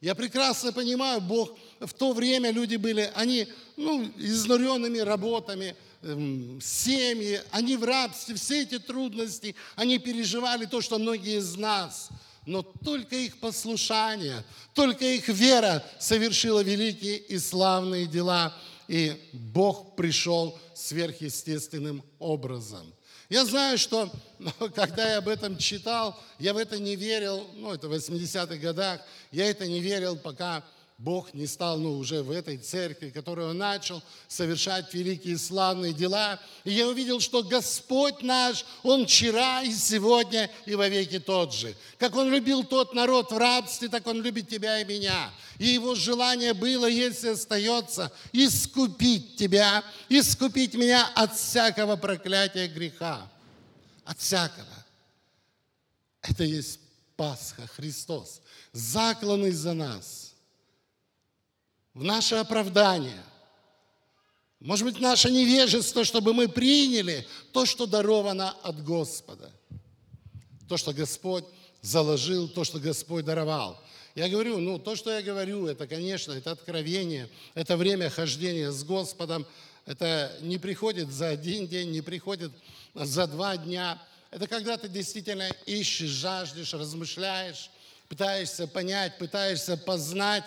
Я 0.00 0.14
прекрасно 0.14 0.72
понимаю, 0.72 1.20
Бог, 1.20 1.58
в 1.80 1.92
то 1.92 2.12
время 2.12 2.50
люди 2.52 2.76
были, 2.76 3.10
они, 3.14 3.48
ну, 3.76 4.08
изнуренными 4.16 4.98
работами, 4.98 5.74
эм, 6.02 6.60
семьи, 6.62 7.40
они 7.50 7.76
в 7.76 7.82
рабстве, 7.82 8.36
все 8.36 8.62
эти 8.62 8.78
трудности, 8.78 9.56
они 9.74 9.98
переживали 9.98 10.66
то, 10.66 10.80
что 10.80 10.98
многие 10.98 11.38
из 11.38 11.56
нас. 11.56 12.10
Но 12.46 12.62
только 12.62 13.16
их 13.16 13.40
послушание, 13.40 14.44
только 14.72 15.04
их 15.04 15.28
вера 15.28 15.84
совершила 15.98 16.62
великие 16.62 17.18
и 17.18 17.38
славные 17.38 18.06
дела, 18.06 18.56
и 18.86 19.20
Бог 19.32 19.96
пришел 19.96 20.58
сверхъестественным 20.74 22.02
образом. 22.20 22.86
Я 23.28 23.44
знаю, 23.44 23.76
что 23.76 24.10
когда 24.74 25.10
я 25.10 25.18
об 25.18 25.28
этом 25.28 25.58
читал, 25.58 26.18
я 26.38 26.54
в 26.54 26.56
это 26.56 26.78
не 26.78 26.96
верил, 26.96 27.46
ну, 27.54 27.74
это 27.74 27.88
в 27.88 27.92
80-х 27.92 28.56
годах, 28.56 29.00
я 29.30 29.50
это 29.50 29.66
не 29.66 29.80
верил, 29.80 30.16
пока 30.16 30.64
Бог 30.98 31.32
не 31.32 31.46
стал, 31.46 31.78
ну, 31.78 31.96
уже 31.96 32.24
в 32.24 32.30
этой 32.32 32.58
церкви, 32.58 33.10
которую 33.10 33.50
Он 33.50 33.58
начал 33.58 34.02
совершать 34.26 34.92
великие 34.92 35.38
славные 35.38 35.92
дела. 35.92 36.40
И 36.64 36.72
я 36.72 36.88
увидел, 36.88 37.20
что 37.20 37.44
Господь 37.44 38.22
наш, 38.22 38.64
Он 38.82 39.06
вчера 39.06 39.62
и 39.62 39.72
сегодня 39.72 40.50
и 40.66 40.74
во 40.74 40.88
веки 40.88 41.20
тот 41.20 41.54
же. 41.54 41.76
Как 41.98 42.16
Он 42.16 42.28
любил 42.28 42.64
тот 42.64 42.94
народ 42.94 43.30
в 43.30 43.38
рабстве, 43.38 43.88
так 43.88 44.08
Он 44.08 44.20
любит 44.20 44.48
тебя 44.48 44.80
и 44.80 44.84
меня. 44.84 45.30
И 45.58 45.68
Его 45.68 45.94
желание 45.94 46.52
было, 46.52 46.86
если 46.86 47.28
остается, 47.28 48.10
искупить 48.32 49.36
тебя, 49.36 49.84
искупить 50.08 50.74
меня 50.74 51.06
от 51.14 51.36
всякого 51.36 51.94
проклятия 51.94 52.66
греха. 52.66 53.30
От 54.04 54.18
всякого. 54.18 54.84
Это 56.22 56.42
есть 56.42 56.80
Пасха, 57.14 57.68
Христос, 57.68 58.40
закланный 58.72 59.52
за 59.52 59.74
нас– 59.74 60.24
в 61.98 62.04
наше 62.04 62.36
оправдание. 62.36 63.24
Может 64.60 64.86
быть, 64.86 65.00
наше 65.00 65.32
невежество, 65.32 66.04
чтобы 66.04 66.32
мы 66.32 66.48
приняли 66.48 67.26
то, 67.52 67.66
что 67.66 67.86
даровано 67.86 68.52
от 68.62 68.84
Господа. 68.84 69.50
То, 70.68 70.76
что 70.76 70.92
Господь 70.92 71.44
заложил, 71.82 72.48
то, 72.48 72.62
что 72.62 72.78
Господь 72.78 73.24
даровал. 73.24 73.82
Я 74.14 74.28
говорю, 74.28 74.58
ну, 74.58 74.78
то, 74.78 74.94
что 74.94 75.10
я 75.10 75.22
говорю, 75.22 75.66
это, 75.66 75.88
конечно, 75.88 76.30
это 76.30 76.52
откровение, 76.52 77.28
это 77.54 77.76
время 77.76 78.10
хождения 78.10 78.70
с 78.70 78.84
Господом. 78.84 79.44
Это 79.84 80.38
не 80.40 80.58
приходит 80.58 81.10
за 81.10 81.30
один 81.30 81.66
день, 81.66 81.90
не 81.90 82.00
приходит 82.00 82.52
за 82.94 83.26
два 83.26 83.56
дня. 83.56 84.00
Это 84.30 84.46
когда 84.46 84.76
ты 84.76 84.88
действительно 84.88 85.50
ищешь, 85.66 86.10
жаждешь, 86.10 86.74
размышляешь, 86.74 87.70
пытаешься 88.08 88.68
понять, 88.68 89.18
пытаешься 89.18 89.76
познать, 89.76 90.44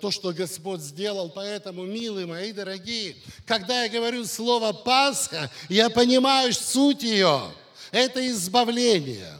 то, 0.00 0.10
что 0.10 0.32
Господь 0.32 0.80
сделал. 0.80 1.30
Поэтому, 1.30 1.84
милые 1.84 2.26
мои 2.26 2.52
дорогие, 2.52 3.16
когда 3.46 3.84
я 3.84 3.88
говорю 3.88 4.24
слово 4.24 4.72
Пасха, 4.72 5.50
я 5.68 5.88
понимаю 5.90 6.52
суть 6.52 7.02
ее. 7.02 7.42
Это 7.90 8.26
избавление 8.28 9.38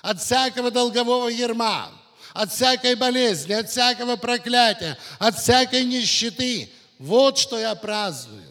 от 0.00 0.20
всякого 0.20 0.70
долгового 0.70 1.28
ерма, 1.28 1.90
от 2.32 2.52
всякой 2.52 2.94
болезни, 2.94 3.52
от 3.52 3.68
всякого 3.68 4.16
проклятия, 4.16 4.96
от 5.18 5.38
всякой 5.38 5.84
нищеты. 5.84 6.70
Вот 6.98 7.36
что 7.36 7.58
я 7.58 7.74
праздную. 7.74 8.42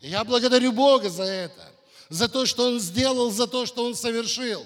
Я 0.00 0.24
благодарю 0.24 0.72
Бога 0.72 1.08
за 1.08 1.22
это, 1.22 1.70
за 2.08 2.28
то, 2.28 2.44
что 2.44 2.66
Он 2.66 2.80
сделал, 2.80 3.30
за 3.30 3.46
то, 3.46 3.66
что 3.66 3.84
Он 3.84 3.94
совершил. 3.94 4.64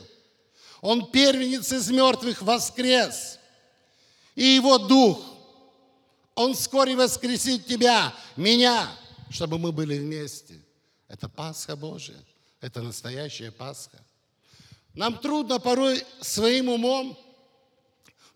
Он 0.80 1.10
первенец 1.10 1.72
из 1.72 1.90
мертвых 1.90 2.40
воскрес– 2.40 3.34
и 4.36 4.44
Его 4.44 4.78
Дух. 4.78 5.18
Он 6.36 6.54
вскоре 6.54 6.94
воскресит 6.94 7.66
тебя, 7.66 8.14
меня, 8.36 8.88
чтобы 9.30 9.58
мы 9.58 9.72
были 9.72 9.98
вместе. 9.98 10.60
Это 11.08 11.28
Пасха 11.28 11.74
Божия. 11.74 12.22
Это 12.60 12.82
настоящая 12.82 13.50
Пасха. 13.50 13.98
Нам 14.94 15.18
трудно 15.18 15.58
порой 15.58 16.04
своим 16.20 16.68
умом 16.68 17.18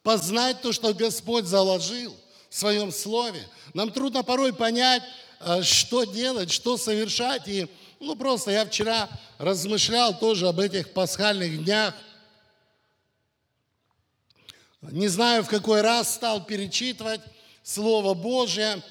познать 0.02 0.62
то, 0.62 0.73
что 0.73 0.95
Господь 0.95 1.45
заложил 1.45 2.16
в 2.49 2.54
своем 2.54 2.90
Слове. 2.90 3.47
Нам 3.75 3.92
трудно 3.92 4.23
порой 4.23 4.54
понять, 4.54 5.02
э, 5.40 5.62
что 5.62 6.04
делать, 6.04 6.50
что 6.50 6.78
совершать. 6.78 7.47
И, 7.49 7.69
ну, 7.99 8.16
просто 8.16 8.50
я 8.50 8.64
вчера 8.64 9.11
размышлял 9.37 10.19
тоже 10.19 10.49
об 10.49 10.59
этих 10.59 10.92
пасхальных 10.95 11.62
днях– 11.64 11.95
не 14.83 15.09
знаю, 15.09 15.43
в 15.45 15.49
какой 15.49 15.81
раз 15.81 16.15
стал 16.15 16.45
перечитывать 16.45 17.21
Слово 17.63 18.15
Божие. 18.15 18.83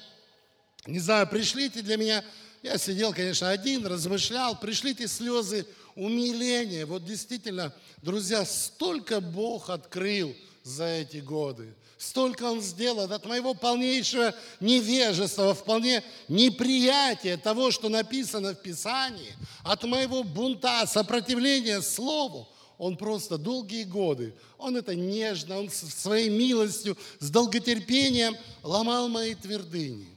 Не 0.86 0.98
знаю, 0.98 1.26
пришлите 1.26 1.82
для 1.82 1.96
меня 1.96 2.24
я 2.62 2.76
сидел, 2.76 3.14
конечно, 3.14 3.48
один, 3.50 3.86
размышлял, 3.86 4.58
пришли 4.58 4.92
эти 4.92 5.06
слезы 5.06 5.66
умиления. 5.94 6.84
Вот 6.84 7.04
действительно, 7.04 7.72
друзья, 8.02 8.44
столько 8.44 9.20
Бог 9.20 9.70
открыл 9.70 10.34
за 10.62 10.84
эти 10.84 11.18
годы. 11.18 11.74
Столько 11.96 12.44
Он 12.44 12.60
сделал 12.60 13.10
от 13.10 13.24
моего 13.24 13.54
полнейшего 13.54 14.34
невежества, 14.60 15.54
вполне 15.54 16.02
неприятия 16.28 17.36
того, 17.38 17.70
что 17.70 17.88
написано 17.88 18.52
в 18.54 18.62
Писании, 18.62 19.34
от 19.64 19.84
моего 19.84 20.22
бунта, 20.22 20.86
сопротивления 20.86 21.80
Слову. 21.80 22.48
Он 22.80 22.96
просто 22.96 23.36
долгие 23.36 23.84
годы, 23.84 24.34
он 24.56 24.74
это 24.74 24.94
нежно, 24.94 25.58
он 25.58 25.68
своей 25.68 26.30
милостью, 26.30 26.96
с 27.18 27.28
долготерпением 27.28 28.34
ломал 28.62 29.10
мои 29.10 29.34
твердыни. 29.34 30.08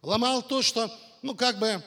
Ломал 0.00 0.40
то, 0.40 0.62
что, 0.62 0.90
ну, 1.20 1.34
как 1.34 1.58
бы 1.58 1.84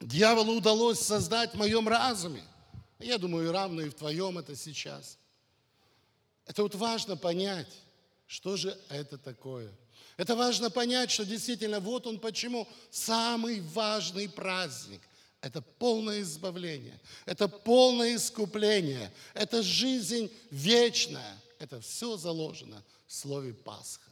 дьяволу 0.00 0.56
удалось 0.56 0.98
создать 0.98 1.52
в 1.52 1.58
моем 1.58 1.86
разуме. 1.86 2.42
Я 2.98 3.18
думаю, 3.18 3.52
равно 3.52 3.82
и 3.82 3.90
в 3.90 3.94
твоем 3.94 4.38
это 4.38 4.56
сейчас. 4.56 5.18
Это 6.46 6.62
вот 6.62 6.74
важно 6.74 7.18
понять, 7.18 7.68
что 8.26 8.56
же 8.56 8.74
это 8.88 9.18
такое. 9.18 9.70
Это 10.16 10.36
важно 10.36 10.70
понять, 10.70 11.10
что 11.10 11.26
действительно 11.26 11.80
вот 11.80 12.06
он 12.06 12.18
почему 12.18 12.66
самый 12.90 13.60
важный 13.60 14.26
праздник. 14.26 15.02
Это 15.44 15.60
полное 15.60 16.22
избавление, 16.22 16.98
это 17.26 17.48
полное 17.48 18.16
искупление, 18.16 19.12
это 19.34 19.62
жизнь 19.62 20.32
вечная. 20.50 21.38
Это 21.58 21.82
все 21.82 22.16
заложено 22.16 22.82
в 23.06 23.12
слове 23.12 23.52
Пасха. 23.52 24.10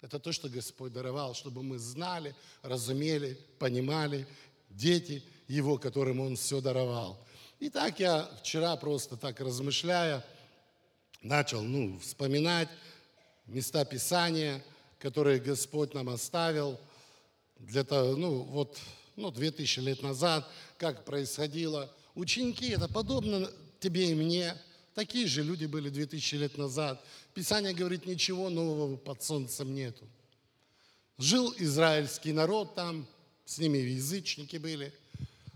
Это 0.00 0.18
то, 0.18 0.32
что 0.32 0.48
Господь 0.48 0.94
даровал, 0.94 1.34
чтобы 1.34 1.62
мы 1.62 1.78
знали, 1.78 2.34
разумели, 2.62 3.38
понимали, 3.58 4.26
дети 4.70 5.22
Его, 5.48 5.76
которым 5.76 6.20
Он 6.20 6.36
все 6.36 6.62
даровал. 6.62 7.22
И 7.60 7.68
так 7.68 8.00
я 8.00 8.24
вчера 8.40 8.76
просто 8.76 9.18
так 9.18 9.38
размышляя, 9.40 10.24
начал 11.20 11.60
ну, 11.60 11.98
вспоминать 11.98 12.70
места 13.44 13.84
Писания, 13.84 14.64
которые 14.98 15.40
Господь 15.40 15.92
нам 15.92 16.08
оставил 16.08 16.80
для 17.58 17.84
того, 17.84 18.16
ну 18.16 18.44
вот, 18.44 18.78
ну, 19.16 19.30
2000 19.30 19.80
лет 19.80 20.02
назад, 20.02 20.50
как 20.78 21.04
происходило. 21.04 21.92
Ученики, 22.14 22.70
это 22.70 22.88
подобно 22.88 23.50
тебе 23.80 24.10
и 24.10 24.14
мне, 24.14 24.56
такие 24.94 25.26
же 25.26 25.42
люди 25.42 25.66
были 25.66 25.88
2000 25.88 26.34
лет 26.36 26.58
назад. 26.58 27.04
Писание 27.34 27.74
говорит, 27.74 28.06
ничего 28.06 28.50
нового 28.50 28.96
под 28.96 29.22
солнцем 29.22 29.74
нету. 29.74 30.06
Жил 31.18 31.54
израильский 31.58 32.32
народ 32.32 32.74
там, 32.74 33.06
с 33.44 33.58
ними 33.58 33.78
язычники 33.78 34.56
были– 34.56 34.92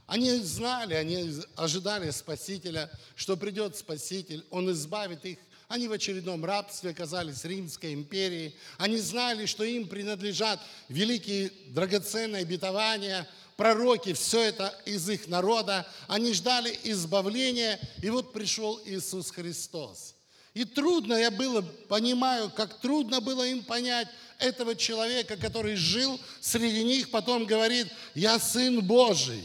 они 0.08 0.32
знали, 0.38 0.94
они 0.94 1.34
ожидали 1.54 2.10
Спасителя, 2.10 2.90
что 3.14 3.36
придет 3.36 3.76
Спаситель, 3.76 4.42
Он 4.50 4.72
избавит 4.72 5.22
их. 5.26 5.38
Они 5.68 5.86
в 5.86 5.92
очередном 5.92 6.46
рабстве 6.46 6.92
оказались 6.92 7.44
Римской 7.44 7.92
империи. 7.92 8.54
Они 8.78 8.96
знали, 8.96 9.44
что 9.44 9.64
им 9.64 9.86
принадлежат 9.86 10.60
великие 10.88 11.52
драгоценные 11.68 12.40
обетования, 12.40 13.28
пророки, 13.58 14.12
все 14.12 14.40
это 14.40 14.72
из 14.86 15.10
их 15.10 15.26
народа. 15.26 15.86
Они 16.06 16.32
ждали 16.32 16.78
избавления, 16.84 17.78
и 18.00 18.08
вот 18.08 18.32
пришел 18.32 18.80
Иисус 18.86 19.32
Христос. 19.32 20.14
И 20.54 20.64
трудно 20.64 21.14
я 21.14 21.30
было, 21.32 21.60
понимаю, 21.88 22.50
как 22.54 22.78
трудно 22.78 23.20
было 23.20 23.46
им 23.46 23.64
понять 23.64 24.08
этого 24.38 24.76
человека, 24.76 25.36
который 25.36 25.74
жил 25.74 26.18
среди 26.40 26.84
них, 26.84 27.10
потом 27.10 27.46
говорит, 27.46 27.88
я 28.14 28.38
Сын 28.38 28.80
Божий. 28.80 29.44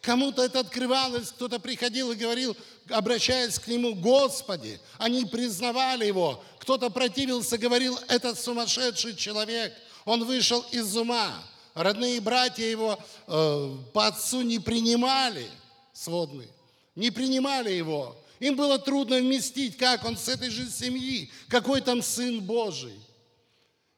Кому-то 0.00 0.42
это 0.42 0.58
открывалось, 0.58 1.28
кто-то 1.28 1.60
приходил 1.60 2.10
и 2.10 2.16
говорил, 2.16 2.56
обращаясь 2.88 3.60
к 3.60 3.68
нему, 3.68 3.94
Господи, 3.94 4.80
они 4.98 5.24
признавали 5.24 6.04
его. 6.04 6.42
Кто-то 6.58 6.90
противился, 6.90 7.58
говорил, 7.58 7.96
это 8.08 8.34
сумасшедший 8.34 9.14
человек, 9.14 9.72
он 10.04 10.24
вышел 10.24 10.64
из 10.72 10.96
ума. 10.96 11.32
Родные 11.74 12.20
братья 12.20 12.64
его 12.64 12.98
э, 13.26 13.76
по 13.92 14.06
отцу 14.06 14.42
не 14.42 14.58
принимали, 14.58 15.48
сводные, 15.92 16.48
не 16.94 17.10
принимали 17.10 17.72
его. 17.72 18.16
Им 18.40 18.56
было 18.56 18.78
трудно 18.78 19.18
вместить, 19.18 19.76
как 19.76 20.04
он 20.04 20.16
с 20.16 20.28
этой 20.28 20.50
же 20.50 20.68
семьи, 20.68 21.30
какой 21.48 21.80
там 21.80 22.02
Сын 22.02 22.40
Божий. 22.40 22.98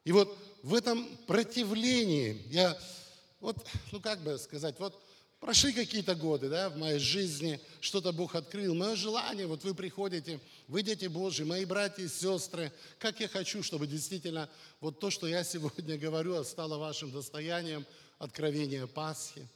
И 0.03 0.11
вот 0.11 0.37
в 0.63 0.73
этом 0.73 1.05
противлении 1.27 2.41
я, 2.49 2.77
вот, 3.41 3.57
ну 3.91 3.99
как 3.99 4.21
бы 4.21 4.37
сказать, 4.37 4.75
вот 4.79 5.01
Прошли 5.45 5.73
какие-то 5.73 6.15
годы 6.15 6.49
да, 6.49 6.71
в 6.71 6.77
моей 6.77 6.97
жизни, 6.97 7.59
что-то 7.79 8.11
Бог 8.11 8.33
открыл. 8.33 8.73
Мое 8.73 8.95
желание, 8.95 9.45
вот 9.45 9.63
вы 9.63 9.75
приходите, 9.75 10.39
вы 10.67 10.81
дети 10.81 11.05
Божьи, 11.05 11.43
мои 11.43 11.65
братья 11.65 12.01
и 12.01 12.07
сестры, 12.07 12.71
как 12.97 13.19
я 13.19 13.27
хочу, 13.27 13.61
чтобы 13.61 13.85
действительно 13.85 14.49
вот 14.81 14.99
то, 14.99 15.11
что 15.11 15.27
я 15.27 15.43
сегодня 15.43 15.99
говорю, 15.99 16.43
стало 16.43 16.79
вашим 16.79 17.11
достоянием 17.11 17.85
откровения 18.17 18.87
Пасхи. 18.87 19.47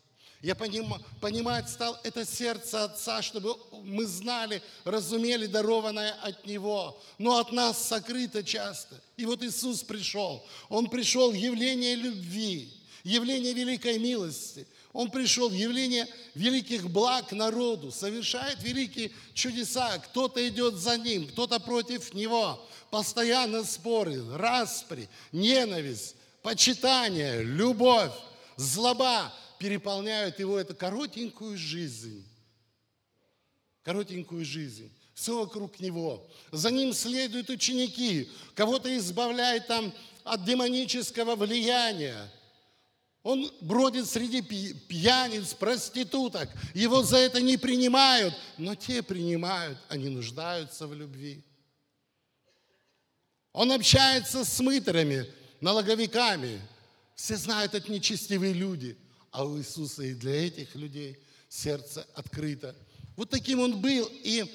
Я 0.43 0.53
поним, 0.53 0.93
понимать 1.21 1.67
стал 1.67 1.99
это 2.03 2.23
сердце 2.23 2.83
Отца, 2.83 3.23
чтобы 3.23 3.55
мы 3.81 4.05
знали, 4.05 4.61
разумели 4.83 5.47
дарованное 5.47 6.11
от 6.21 6.45
Него, 6.45 7.01
но 7.17 7.39
от 7.39 7.51
нас 7.51 7.87
сокрыто 7.87 8.43
часто. 8.43 9.01
И 9.17 9.25
вот 9.25 9.41
Иисус 9.41 9.81
пришел. 9.81 10.45
Он 10.69 10.87
пришел 10.87 11.33
явление 11.33 11.95
любви, 11.95 12.71
явление 13.03 13.53
великой 13.53 13.97
милости– 13.97 14.67
он 14.91 15.11
пришел, 15.11 15.51
явление 15.51 16.07
великих 16.33 16.89
благ 16.89 17.31
народу, 17.31 17.91
совершает 17.91 18.61
великие 18.63 19.11
чудеса. 19.33 19.99
Кто-то 19.99 20.45
идет 20.47 20.75
за 20.75 20.97
ним, 20.97 21.27
кто-то 21.27 21.59
против 21.59 22.13
него. 22.13 22.59
Постоянно 22.89 23.63
споры, 23.63 24.23
распри, 24.35 25.07
ненависть, 25.31 26.15
почитание, 26.41 27.43
любовь, 27.43 28.13
злоба 28.55 29.31
переполняют 29.59 30.39
его 30.39 30.57
эту 30.57 30.75
коротенькую 30.75 31.55
жизнь. 31.55 32.25
Коротенькую 33.83 34.43
жизнь. 34.43 34.91
Все 35.13 35.37
вокруг 35.37 35.79
него. 35.79 36.25
За 36.51 36.71
ним 36.71 36.93
следуют 36.93 37.49
ученики. 37.49 38.29
Кого-то 38.55 38.95
избавляет 38.97 39.67
там 39.67 39.93
от 40.23 40.45
демонического 40.45 41.35
влияния 41.35 42.31
он 43.23 43.51
бродит 43.61 44.07
среди 44.07 44.41
пьяниц, 44.41 45.53
проституток. 45.53 46.49
Его 46.73 47.03
за 47.03 47.17
это 47.17 47.41
не 47.41 47.57
принимают, 47.57 48.33
но 48.57 48.75
те 48.75 49.03
принимают, 49.03 49.77
они 49.89 50.09
нуждаются 50.09 50.87
в 50.87 50.93
любви. 50.93 51.43
Он 53.51 53.71
общается 53.71 54.45
с 54.45 54.59
мыторами, 54.61 55.25
налоговиками. 55.59 56.61
Все 57.15 57.35
знают, 57.35 57.73
это 57.73 57.91
нечестивые 57.91 58.53
люди. 58.53 58.97
А 59.31 59.43
у 59.43 59.57
Иисуса 59.57 60.03
и 60.03 60.13
для 60.13 60.47
этих 60.47 60.75
людей 60.75 61.17
сердце 61.49 62.07
открыто. 62.15 62.75
Вот 63.17 63.29
таким 63.29 63.59
он 63.59 63.81
был. 63.81 64.09
И, 64.23 64.45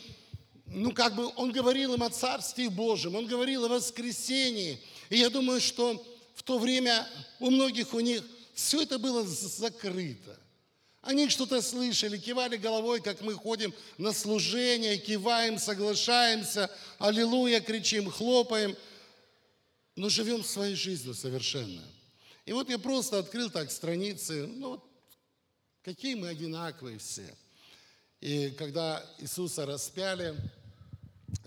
ну, 0.67 0.93
как 0.93 1.15
бы 1.15 1.31
он 1.37 1.53
говорил 1.53 1.95
им 1.95 2.03
о 2.03 2.09
Царстве 2.09 2.71
Божьем, 2.71 3.15
он 3.15 3.27
говорил 3.27 3.67
о 3.67 3.69
воскресении. 3.69 4.81
И 5.11 5.19
я 5.19 5.29
думаю, 5.29 5.61
что 5.61 6.03
в 6.35 6.43
то 6.43 6.59
время 6.59 7.07
у 7.41 7.51
многих 7.51 7.93
у 7.93 8.01
них 8.01 8.25
все 8.55 8.83
это 8.83 8.99
было 8.99 9.27
закрыто. 9.27 10.39
Они 11.03 11.29
что-то 11.29 11.61
слышали, 11.61 12.17
кивали 12.17 12.57
головой, 12.57 13.03
как 13.03 13.21
мы 13.21 13.35
ходим 13.35 13.75
на 13.99 14.13
служение, 14.13 14.97
киваем, 14.97 15.59
соглашаемся, 15.59 16.71
аллилуйя, 16.99 17.61
кричим, 17.61 18.11
хлопаем, 18.11 18.75
но 19.97 20.09
живем 20.09 20.43
своей 20.43 20.77
жизнью 20.77 21.15
совершенно. 21.15 21.83
И 22.47 22.53
вот 22.53 22.71
я 22.71 22.79
просто 22.79 23.19
открыл 23.19 23.51
так 23.51 23.71
страницы, 23.71 24.47
ну, 24.47 24.71
вот, 24.71 24.85
какие 25.83 26.15
мы 26.15 26.29
одинаковые 26.29 26.99
все. 26.99 27.37
И 28.21 28.51
когда 28.53 29.05
Иисуса 29.19 29.67
распяли, 29.67 30.35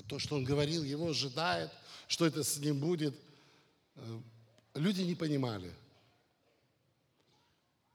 то, 0.07 0.19
что 0.19 0.35
Он 0.35 0.43
говорил, 0.43 0.83
Его 0.83 1.09
ожидает, 1.09 1.71
что 2.07 2.27
это 2.27 2.43
с 2.43 2.57
Ним 2.57 2.79
будет, 2.79 3.15
э, 3.95 4.19
люди 4.75 5.01
не 5.01 5.15
понимали– 5.15 5.73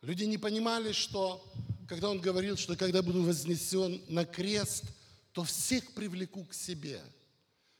Люди 0.02 0.24
не 0.24 0.36
понимали, 0.36 0.90
что, 0.92 1.44
когда 1.88 2.10
он 2.10 2.20
говорил, 2.20 2.56
что 2.56 2.76
когда 2.76 3.02
буду 3.02 3.22
вознесен 3.22 4.02
на 4.08 4.24
крест, 4.24 4.84
то 5.32 5.44
всех 5.44 5.92
привлеку 5.94 6.44
к 6.44 6.54
себе. 6.54 7.00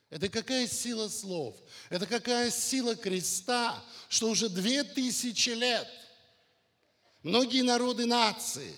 Это 0.08 0.28
какая 0.28 0.68
сила 0.68 1.08
слов, 1.08 1.56
это 1.90 2.06
какая 2.06 2.50
сила 2.50 2.94
креста, 2.94 3.82
что 4.08 4.28
уже 4.28 4.48
две 4.48 4.84
тысячи 4.84 5.50
лет 5.50 5.88
многие 7.22 7.62
народы 7.62 8.06
нации, 8.06 8.72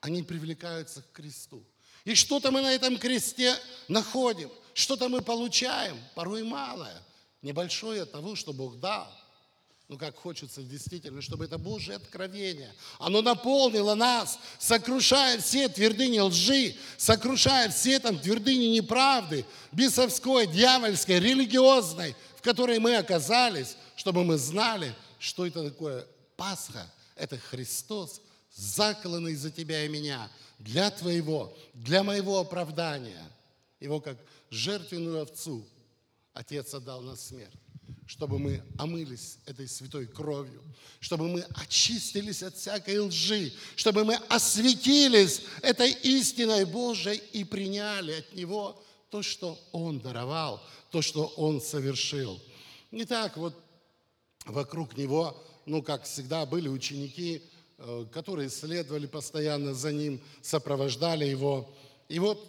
они 0.00 0.22
привлекаются 0.22 1.02
к 1.02 1.12
кресту. 1.12 1.64
И 2.04 2.14
что-то 2.14 2.50
мы 2.50 2.60
на 2.60 2.72
этом 2.72 2.98
кресте 2.98 3.56
находим, 3.88 4.50
что-то 4.74 5.08
мы 5.08 5.22
получаем, 5.22 5.96
порой 6.14 6.42
малое, 6.42 7.00
небольшое 7.40 8.04
того, 8.04 8.34
что 8.34 8.52
Бог 8.52 8.80
дал. 8.80 9.10
Ну, 9.88 9.98
как 9.98 10.16
хочется 10.16 10.62
действительно, 10.62 11.20
чтобы 11.20 11.44
это 11.44 11.58
Божье 11.58 11.96
откровение, 11.96 12.72
оно 12.98 13.20
наполнило 13.20 13.94
нас, 13.94 14.38
сокрушая 14.58 15.38
все 15.38 15.68
твердыни 15.68 16.18
лжи, 16.18 16.76
сокрушая 16.96 17.68
все 17.68 17.98
там 17.98 18.18
твердыни 18.18 18.66
неправды, 18.66 19.44
бесовской, 19.70 20.46
дьявольской, 20.46 21.20
религиозной, 21.20 22.16
в 22.36 22.42
которой 22.42 22.78
мы 22.78 22.96
оказались, 22.96 23.76
чтобы 23.96 24.24
мы 24.24 24.38
знали, 24.38 24.94
что 25.18 25.46
это 25.46 25.70
такое 25.70 26.06
Пасха. 26.36 26.90
Это 27.14 27.36
Христос, 27.38 28.20
заколанный 28.54 29.34
за 29.34 29.50
тебя 29.50 29.84
и 29.84 29.88
меня, 29.88 30.30
для 30.58 30.90
твоего, 30.90 31.56
для 31.74 32.02
моего 32.02 32.38
оправдания. 32.40 33.22
Его 33.78 34.00
как 34.00 34.16
жертвенную 34.50 35.22
овцу 35.22 35.66
Отец 36.32 36.72
отдал 36.72 37.02
на 37.02 37.14
смерть 37.14 37.61
чтобы 38.06 38.38
мы 38.38 38.62
омылись 38.78 39.38
этой 39.46 39.66
святой 39.66 40.06
кровью, 40.06 40.62
чтобы 41.00 41.28
мы 41.28 41.40
очистились 41.54 42.42
от 42.42 42.56
всякой 42.56 42.98
лжи, 42.98 43.52
чтобы 43.74 44.04
мы 44.04 44.16
осветились 44.28 45.42
этой 45.62 45.92
истиной 45.92 46.64
Божией 46.64 47.22
и 47.32 47.44
приняли 47.44 48.12
от 48.12 48.34
Него 48.34 48.82
то, 49.10 49.22
что 49.22 49.58
Он 49.72 49.98
даровал, 49.98 50.62
то, 50.90 51.00
что 51.00 51.26
Он 51.36 51.60
совершил. 51.60 52.40
Не 52.90 53.04
так 53.04 53.36
вот 53.36 53.54
вокруг 54.44 54.96
Него, 54.96 55.42
ну, 55.64 55.82
как 55.82 56.04
всегда, 56.04 56.44
были 56.44 56.68
ученики, 56.68 57.42
э, 57.78 58.06
которые 58.12 58.50
следовали 58.50 59.06
постоянно 59.06 59.74
за 59.74 59.92
Ним, 59.92 60.20
сопровождали 60.42 61.24
Его, 61.24 61.72
и 62.08 62.18
вот 62.18 62.46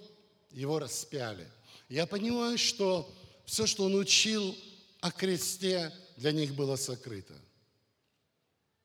Его 0.52 0.80
распяли. 0.80 1.48
Я 1.90 2.06
понимаю, 2.06 2.58
что 2.58 3.10
все, 3.46 3.66
что 3.66 3.86
Он 3.86 3.96
учил, 3.96 4.56
о 5.04 5.12
кресте 5.12 5.92
для 6.16 6.32
них 6.32 6.56
было 6.56 6.78
сокрыто. 6.78 7.34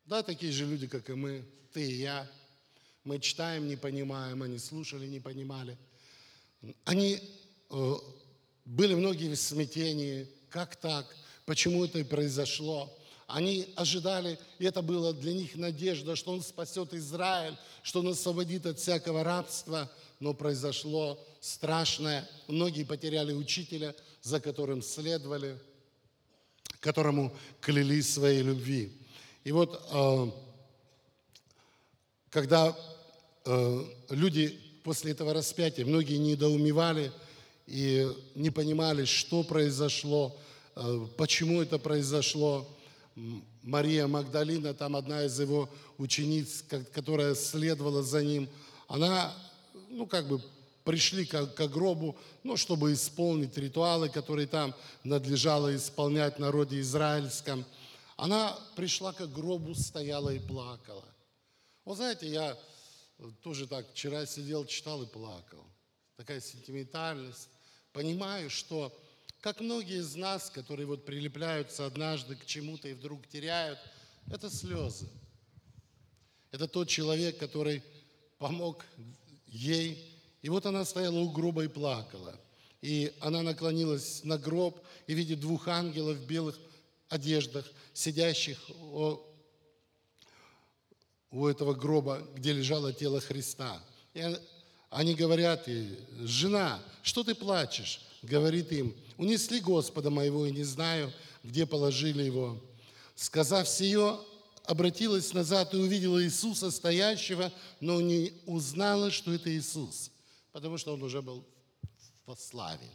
Да, 0.03 0.21
такие 0.21 0.51
же 0.51 0.65
люди, 0.65 0.85
как 0.85 1.09
и 1.09 1.13
мы, 1.13 1.45
ты 1.71 1.89
и 1.89 1.95
я. 1.95 2.29
Мы 3.05 3.19
читаем, 3.19 3.69
не 3.69 3.77
понимаем, 3.77 4.43
они 4.43 4.59
слушали, 4.59 5.07
не 5.07 5.21
понимали. 5.21 5.77
Они 6.83 7.21
э, 7.69 7.93
были 8.65 8.95
многие 8.95 9.33
в 9.33 9.37
смятении, 9.37 10.27
как 10.49 10.75
так, 10.75 11.15
почему 11.45 11.85
это 11.85 11.99
и 11.99 12.03
произошло. 12.03 12.93
Они 13.27 13.71
ожидали, 13.77 14.37
и 14.57 14.65
это 14.65 14.81
было 14.81 15.13
для 15.13 15.31
них 15.31 15.55
надежда, 15.55 16.17
что 16.17 16.33
Он 16.33 16.41
спасет 16.41 16.93
Израиль, 16.93 17.55
что 17.81 18.01
Он 18.01 18.09
освободит 18.09 18.65
от 18.65 18.77
всякого 18.77 19.23
рабства, 19.23 19.89
но 20.19 20.33
произошло 20.33 21.17
страшное. 21.39 22.29
Многие 22.49 22.83
потеряли 22.83 23.31
учителя, 23.31 23.95
за 24.21 24.41
которым 24.41 24.81
следовали– 24.81 25.57
которому 26.79 27.35
клялись 27.61 28.13
своей 28.13 28.41
любви. 28.41 28.91
И 29.43 29.51
вот 29.51 29.81
э, 29.91 30.31
когда 32.29 32.77
э, 33.45 33.83
люди 34.09 34.59
после 34.83 35.11
этого 35.11 35.33
распятия, 35.33 35.85
многие 35.85 36.17
недоумевали 36.17 37.11
и 37.67 38.07
не 38.35 38.49
понимали, 38.49 39.05
что 39.05 39.43
произошло, 39.43 40.37
э, 40.75 41.07
почему 41.17 41.61
это 41.61 41.79
произошло. 41.79 42.67
Мария 43.63 44.07
Магдалина, 44.07 44.73
там 44.73 44.95
одна 44.95 45.25
из 45.25 45.37
его 45.39 45.69
учениц, 45.97 46.63
которая 46.93 47.35
следовала 47.35 48.01
за 48.01 48.23
ним, 48.23 48.47
она, 48.87 49.35
ну, 49.89 50.05
как 50.07 50.27
бы 50.27 50.41
пришли 50.89 51.23
к, 51.23 51.45
к 51.45 51.67
гробу, 51.67 52.17
ну, 52.43 52.57
чтобы 52.57 52.93
исполнить 52.93 53.55
ритуалы, 53.59 54.09
которые 54.09 54.47
там 54.47 54.73
надлежало 55.03 55.75
исполнять 55.75 56.39
народе 56.39 56.79
израильском. 56.79 57.63
Она 58.17 58.57
пришла 58.75 59.13
к 59.13 59.21
гробу, 59.31 59.75
стояла 59.75 60.31
и 60.31 60.39
плакала. 60.39 61.05
Вот 61.85 61.97
знаете, 61.97 62.27
я 62.27 62.57
тоже 63.43 63.67
так 63.67 63.87
вчера 63.91 64.25
сидел, 64.25 64.65
читал 64.65 65.03
и 65.03 65.05
плакал. 65.05 65.63
Такая 66.17 66.41
сентиментальность. 66.41 67.49
Понимаю, 67.93 68.49
что 68.49 68.91
как 69.41 69.61
многие 69.61 69.99
из 69.99 70.15
нас, 70.15 70.49
которые 70.49 70.87
вот 70.87 71.05
прилепляются 71.05 71.85
однажды 71.85 72.35
к 72.35 72.47
чему-то 72.47 72.87
и 72.87 72.93
вдруг 72.93 73.27
теряют, 73.27 73.77
это 74.31 74.49
слезы. 74.49 75.07
Это 76.49 76.67
тот 76.67 76.87
человек, 76.89 77.37
который 77.37 77.83
помог 78.39 78.83
ей 79.45 80.08
и 80.41 80.49
вот 80.49 80.65
она 80.65 80.85
стояла 80.85 81.19
у 81.19 81.29
гроба 81.29 81.65
и 81.65 81.67
плакала. 81.67 82.39
И 82.81 83.13
она 83.19 83.41
наклонилась 83.41 84.23
на 84.23 84.37
гроб 84.37 84.79
и 85.07 85.13
видит 85.13 85.41
двух 85.41 85.67
ангелов 85.67 86.17
в 86.17 86.25
белых 86.25 86.57
одеждах, 87.09 87.69
сидящих 87.93 88.57
у, 91.31 91.47
этого 91.47 91.73
гроба, 91.73 92.25
где 92.35 92.53
лежало 92.53 92.93
тело 92.93 93.19
Христа. 93.19 93.83
И 94.13 94.23
они 94.89 95.13
говорят 95.13 95.67
ей, 95.67 95.99
жена, 96.21 96.81
что 97.03 97.23
ты 97.23 97.35
плачешь? 97.35 98.01
Говорит 98.21 98.71
им, 98.71 98.95
унесли 99.17 99.59
Господа 99.59 100.09
моего 100.09 100.45
и 100.45 100.51
не 100.51 100.63
знаю, 100.63 101.11
где 101.43 101.65
положили 101.65 102.23
его. 102.23 102.57
Сказав 103.15 103.67
сие, 103.67 104.19
обратилась 104.63 105.33
назад 105.33 105.73
и 105.73 105.77
увидела 105.77 106.23
Иисуса 106.23 106.71
стоящего, 106.71 107.51
но 107.81 107.99
не 107.99 108.33
узнала, 108.45 109.11
что 109.11 109.33
это 109.33 109.51
Иисус 109.55 110.11
потому 110.51 110.77
что 110.77 110.93
он 110.93 111.03
уже 111.03 111.21
был 111.21 111.45
в 112.25 112.35
славе. 112.35 112.89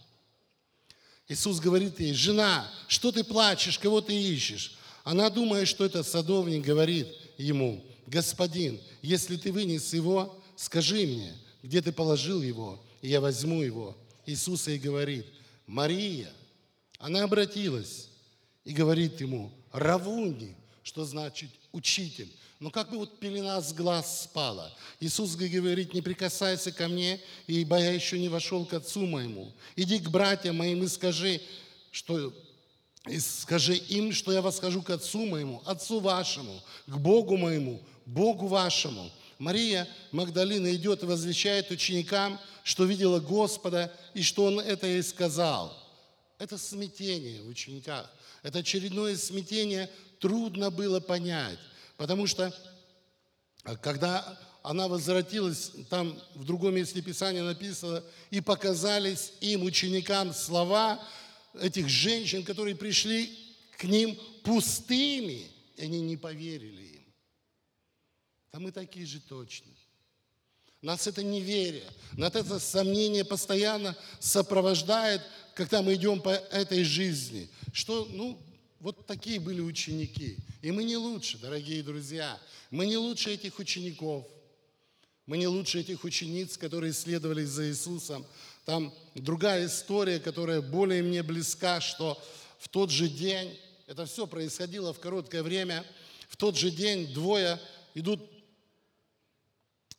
Иисус 1.28 1.58
говорит 1.58 1.98
ей, 2.00 2.12
жена, 2.12 2.70
что 2.86 3.10
ты 3.10 3.24
плачешь, 3.24 3.78
кого 3.78 4.00
ты 4.00 4.14
ищешь? 4.14 4.76
Она 5.04 5.30
думает, 5.30 5.68
что 5.68 5.84
это 5.84 6.02
садовник 6.02 6.64
говорит 6.64 7.08
ему, 7.38 7.84
господин, 8.06 8.80
если 9.02 9.36
ты 9.36 9.52
вынес 9.52 9.92
его, 9.92 10.38
скажи 10.56 11.06
мне, 11.06 11.34
где 11.62 11.80
ты 11.80 11.92
положил 11.92 12.42
его, 12.42 12.82
и 13.00 13.08
я 13.08 13.20
возьму 13.20 13.62
его. 13.62 13.96
Иисус 14.26 14.68
ей 14.68 14.78
говорит, 14.78 15.26
Мария. 15.66 16.30
Она 16.98 17.24
обратилась 17.24 18.08
и 18.64 18.72
говорит 18.72 19.20
ему, 19.20 19.50
Равуни, 19.72 20.54
что 20.82 21.04
значит 21.04 21.50
учитель. 21.72 22.32
Но 22.60 22.70
как 22.70 22.90
бы 22.90 22.98
вот 22.98 23.18
пелена 23.18 23.60
с 23.60 23.72
глаз 23.72 24.22
спала. 24.24 24.72
Иисус 25.00 25.34
говорит, 25.36 25.92
не 25.92 26.02
прикасайся 26.02 26.72
ко 26.72 26.88
мне, 26.88 27.20
ибо 27.46 27.78
я 27.78 27.92
еще 27.92 28.18
не 28.18 28.28
вошел 28.28 28.64
к 28.64 28.74
Отцу 28.74 29.06
моему. 29.06 29.52
Иди 29.76 29.98
к 29.98 30.08
братьям 30.08 30.56
моим 30.56 30.82
и 30.82 30.88
скажи, 30.88 31.40
что 31.90 32.32
и 33.06 33.18
скажи 33.20 33.74
им, 33.74 34.12
что 34.12 34.32
я 34.32 34.40
восхожу 34.40 34.82
к 34.82 34.90
Отцу 34.90 35.26
моему, 35.26 35.62
Отцу 35.66 36.00
вашему, 36.00 36.62
к 36.86 36.96
Богу 36.96 37.36
моему, 37.36 37.82
Богу 38.06 38.46
вашему. 38.46 39.10
Мария 39.38 39.88
Магдалина 40.12 40.74
идет 40.74 41.02
и 41.02 41.06
возвещает 41.06 41.70
ученикам, 41.70 42.40
что 42.62 42.84
видела 42.84 43.20
Господа 43.20 43.92
и 44.14 44.22
что 44.22 44.44
Он 44.44 44.60
это 44.60 44.86
ей 44.86 45.02
сказал. 45.02 45.76
Это 46.38 46.56
смятение 46.56 47.42
в 47.42 47.48
учениках. 47.48 48.10
Это 48.42 48.60
очередное 48.60 49.16
смятение 49.16 49.90
трудно 50.18 50.70
было 50.70 51.00
понять. 51.00 51.58
Потому 51.96 52.26
что, 52.26 52.54
э, 53.64 53.76
когда 53.76 54.38
она 54.62 54.88
возвратилась, 54.88 55.72
там 55.90 56.18
в 56.34 56.44
другом 56.44 56.74
месте 56.74 57.02
Писания 57.02 57.42
написано, 57.42 58.02
и 58.30 58.40
показались 58.40 59.32
им, 59.40 59.62
ученикам, 59.62 60.32
слова 60.32 61.06
этих 61.60 61.88
женщин, 61.88 62.44
которые 62.44 62.74
пришли 62.74 63.38
к 63.78 63.84
ним 63.84 64.18
пустыми, 64.42 65.46
и 65.76 65.82
они 65.82 66.00
не 66.00 66.16
поверили 66.16 66.82
им. 66.82 67.04
Да 68.52 68.58
мы 68.58 68.72
такие 68.72 69.04
же 69.04 69.20
точно. 69.20 69.70
Нас 70.80 71.06
это 71.06 71.22
неверие, 71.22 71.90
нас 72.12 72.34
это 72.34 72.58
сомнение 72.58 73.24
постоянно 73.24 73.96
сопровождает, 74.20 75.22
когда 75.54 75.82
мы 75.82 75.94
идем 75.94 76.20
по 76.20 76.30
этой 76.30 76.84
жизни. 76.84 77.48
Что, 77.72 78.04
ну, 78.04 78.40
вот 78.84 79.06
такие 79.06 79.40
были 79.40 79.62
ученики. 79.62 80.36
И 80.60 80.70
мы 80.70 80.84
не 80.84 80.98
лучше, 80.98 81.38
дорогие 81.38 81.82
друзья. 81.82 82.38
Мы 82.70 82.84
не 82.84 82.98
лучше 82.98 83.32
этих 83.32 83.58
учеников. 83.58 84.26
Мы 85.24 85.38
не 85.38 85.46
лучше 85.46 85.80
этих 85.80 86.04
учениц, 86.04 86.58
которые 86.58 86.92
следовали 86.92 87.44
за 87.44 87.66
Иисусом. 87.70 88.26
Там 88.66 88.92
другая 89.14 89.68
история, 89.68 90.20
которая 90.20 90.60
более 90.60 91.02
мне 91.02 91.22
близка, 91.22 91.80
что 91.80 92.22
в 92.58 92.68
тот 92.68 92.90
же 92.90 93.08
день, 93.08 93.58
это 93.86 94.04
все 94.04 94.26
происходило 94.26 94.92
в 94.92 95.00
короткое 95.00 95.42
время, 95.42 95.82
в 96.28 96.36
тот 96.36 96.54
же 96.54 96.70
день 96.70 97.10
двое 97.14 97.58
идут 97.94 98.20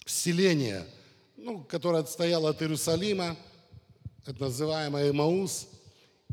в 0.05 0.11
селение, 0.11 0.85
ну, 1.37 1.63
которое 1.63 2.03
отстояло 2.03 2.51
от 2.51 2.61
Иерусалима, 2.61 3.35
это 4.27 4.39
называемое 4.43 5.11
Маус, 5.11 5.69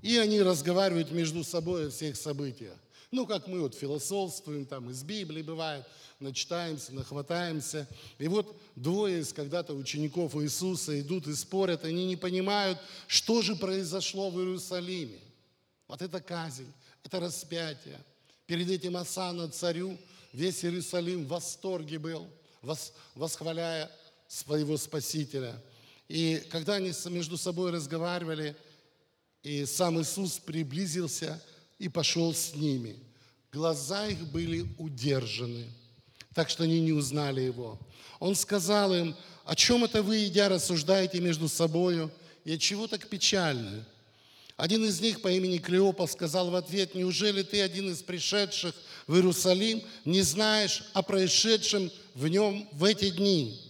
и 0.03 0.19
они 0.19 0.43
разговаривают 0.43 1.11
между 1.13 1.45
собой 1.45 1.87
о 1.87 1.91
всех 1.91 2.17
событиях. 2.17 2.77
Ну, 3.13 3.27
как 3.27 3.47
мы 3.47 3.61
вот 3.61 3.75
философствуем, 3.75 4.67
там 4.67 4.91
из 4.91 5.03
Библии 5.03 5.43
бывает, 5.43 5.85
начитаемся, 6.19 6.95
нахватаемся. 6.95 7.87
И 8.19 8.27
вот 8.27 8.59
двое 8.75 9.21
из 9.21 9.33
когда-то 9.33 9.75
учеников 9.75 10.35
Иисуса 10.37 10.99
идут 11.01 11.27
и 11.27 11.35
спорят, 11.35 11.85
они 11.85 12.07
не 12.07 12.17
понимают, 12.17 12.79
что 13.07 13.43
же 13.43 13.55
произошло 13.55 14.31
в 14.31 14.39
Иерусалиме. 14.39 15.21
Вот 15.89 16.01
это 16.01 16.21
казнь, 16.21 16.73
это 17.05 17.21
распятие. 17.21 17.99
перед 18.47 18.71
этим 18.71 18.97
Асана 18.97 19.49
царю, 19.49 19.97
весь 20.33 20.65
Иерусалим 20.65 21.25
в 21.25 21.29
восторге 21.29 21.99
был, 21.99 22.27
восхваляя 23.15 23.91
своего 24.27 24.77
Спасителя. 24.77 25.55
И 26.09 26.43
когда 26.51 26.75
они 26.75 26.93
между 27.07 27.37
собой 27.37 27.71
разговаривали, 27.71 28.57
и 29.43 29.67
сам 29.67 30.01
Иисус 30.01 30.39
приблизился 30.39 31.43
и 31.79 31.89
пошел 31.89 32.33
с 32.35 32.55
ними. 32.55 32.97
Глаза 33.53 34.07
их 34.07 34.31
были 34.31 34.67
удержаны, 34.79 35.67
так 36.35 36.49
что 36.49 36.65
они 36.65 36.81
не 36.81 36.93
узнали 36.93 37.41
Его. 37.41 37.79
Он 38.21 38.35
сказал 38.35 38.95
им, 38.95 39.17
о 39.45 39.57
чем 39.57 39.85
это 39.85 40.03
вы, 40.03 40.27
идя, 40.27 40.49
рассуждаете 40.49 41.21
между 41.21 41.49
собою, 41.49 42.11
и 42.45 42.55
от 42.55 42.61
чего 42.61 42.87
так 42.87 43.09
печальны? 43.09 43.85
Один 44.57 44.85
из 44.85 45.01
них 45.01 45.23
по 45.23 45.29
имени 45.29 45.59
Клеопа 45.59 46.07
сказал 46.07 46.51
в 46.51 46.55
ответ, 46.55 46.95
неужели 46.95 47.43
ты, 47.43 47.61
один 47.61 47.91
из 47.91 48.03
пришедших 48.03 48.75
в 49.07 49.15
Иерусалим, 49.17 49.83
не 50.05 50.23
знаешь 50.23 50.85
о 50.93 51.03
происшедшем 51.03 51.91
в 52.15 52.29
нем 52.29 52.69
в 52.73 52.85
эти 52.85 53.11
дни? 53.11 53.61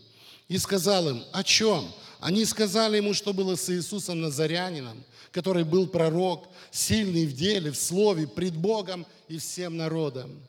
И 0.48 0.58
сказал 0.58 1.08
им, 1.08 1.24
о 1.32 1.42
чем? 1.42 1.90
Они 2.20 2.44
сказали 2.44 2.98
ему, 2.98 3.14
что 3.14 3.32
было 3.32 3.56
с 3.56 3.70
Иисусом 3.70 4.20
Назарянином, 4.20 5.02
который 5.32 5.64
был 5.64 5.88
пророк, 5.88 6.48
сильный 6.70 7.26
в 7.26 7.34
деле, 7.34 7.72
в 7.72 7.76
слове, 7.76 8.28
пред 8.28 8.54
Богом 8.54 9.06
и 9.28 9.38
всем 9.38 9.76
народом. 9.76 10.40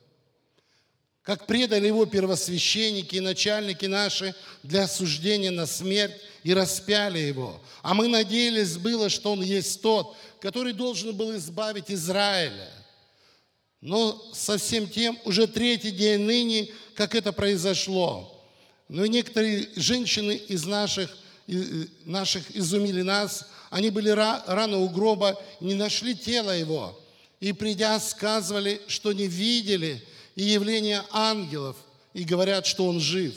Как 1.22 1.46
предали 1.46 1.86
его 1.86 2.04
первосвященники 2.04 3.16
и 3.16 3.20
начальники 3.20 3.86
наши 3.86 4.34
для 4.62 4.82
осуждения 4.82 5.50
на 5.50 5.64
смерть 5.64 6.14
и 6.42 6.52
распяли 6.52 7.18
его. 7.18 7.62
А 7.82 7.94
мы 7.94 8.08
надеялись 8.08 8.76
было, 8.76 9.08
что 9.08 9.32
он 9.32 9.42
есть 9.42 9.80
тот, 9.80 10.14
который 10.38 10.74
должен 10.74 11.16
был 11.16 11.34
избавить 11.34 11.90
Израиля. 11.90 12.70
Но 13.80 14.22
со 14.34 14.58
всем 14.58 14.86
тем 14.86 15.18
уже 15.24 15.46
третий 15.46 15.92
день 15.92 16.20
ныне, 16.20 16.68
как 16.94 17.14
это 17.14 17.32
произошло. 17.32 18.30
Но 18.88 19.06
некоторые 19.06 19.70
женщины 19.76 20.32
из 20.32 20.66
наших, 20.66 21.16
наших 22.04 22.54
изумили 22.54 23.00
нас, 23.00 23.46
они 23.74 23.90
были 23.90 24.10
рано 24.10 24.78
у 24.78 24.88
гроба, 24.88 25.36
не 25.58 25.74
нашли 25.74 26.14
тело 26.14 26.52
его. 26.52 26.96
И 27.40 27.52
придя, 27.52 27.98
сказывали, 27.98 28.80
что 28.86 29.12
не 29.12 29.26
видели 29.26 30.00
и 30.36 30.44
явление 30.44 31.02
ангелов, 31.10 31.76
и 32.12 32.22
говорят, 32.22 32.66
что 32.66 32.86
он 32.86 33.00
жив. 33.00 33.34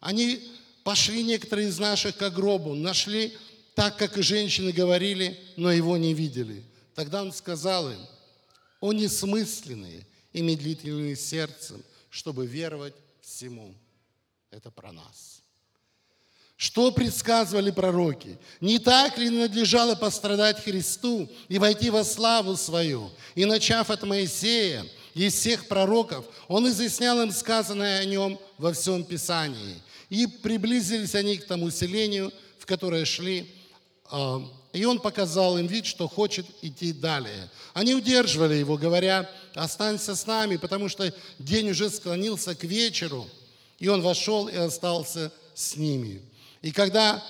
Они 0.00 0.46
пошли 0.84 1.22
некоторые 1.22 1.68
из 1.68 1.78
наших 1.78 2.18
к 2.18 2.30
гробу, 2.32 2.74
нашли 2.74 3.32
так, 3.74 3.96
как 3.96 4.18
и 4.18 4.22
женщины 4.22 4.72
говорили, 4.72 5.40
но 5.56 5.72
его 5.72 5.96
не 5.96 6.12
видели. 6.12 6.62
Тогда 6.94 7.22
он 7.22 7.32
сказал 7.32 7.90
им, 7.90 8.06
о 8.80 8.92
несмысленные 8.92 10.06
и 10.34 10.42
медлительные 10.42 11.16
сердцем, 11.16 11.82
чтобы 12.10 12.46
веровать 12.46 12.94
всему. 13.22 13.74
Это 14.50 14.70
про 14.70 14.92
нас. 14.92 15.35
Что 16.56 16.90
предсказывали 16.90 17.70
пророки? 17.70 18.38
Не 18.62 18.78
так 18.78 19.18
ли 19.18 19.28
надлежало 19.28 19.94
пострадать 19.94 20.62
Христу 20.64 21.28
и 21.48 21.58
войти 21.58 21.90
во 21.90 22.02
славу 22.02 22.56
свою? 22.56 23.10
И 23.34 23.44
начав 23.44 23.90
от 23.90 24.02
Моисея 24.04 24.86
и 25.14 25.28
всех 25.28 25.68
пророков, 25.68 26.24
он 26.48 26.66
изъяснял 26.68 27.20
им 27.20 27.30
сказанное 27.30 28.00
о 28.00 28.04
нем 28.06 28.38
во 28.56 28.72
всем 28.72 29.04
Писании. 29.04 29.82
И 30.08 30.26
приблизились 30.26 31.14
они 31.14 31.36
к 31.36 31.46
тому 31.46 31.70
селению, 31.70 32.32
в 32.58 32.64
которое 32.64 33.04
шли, 33.04 33.50
а, 34.10 34.42
и 34.72 34.84
он 34.84 34.98
показал 34.98 35.58
им 35.58 35.66
вид, 35.66 35.84
что 35.84 36.08
хочет 36.08 36.46
идти 36.62 36.92
далее. 36.92 37.50
Они 37.74 37.94
удерживали 37.94 38.54
его, 38.54 38.78
говоря, 38.78 39.30
останься 39.54 40.14
с 40.14 40.26
нами, 40.26 40.56
потому 40.56 40.88
что 40.88 41.12
день 41.38 41.70
уже 41.70 41.90
склонился 41.90 42.54
к 42.54 42.64
вечеру. 42.64 43.28
И 43.78 43.88
он 43.88 44.00
вошел 44.00 44.48
и 44.48 44.56
остался 44.56 45.32
с 45.54 45.76
ними. 45.76 46.22
И 46.62 46.72
когда 46.72 47.22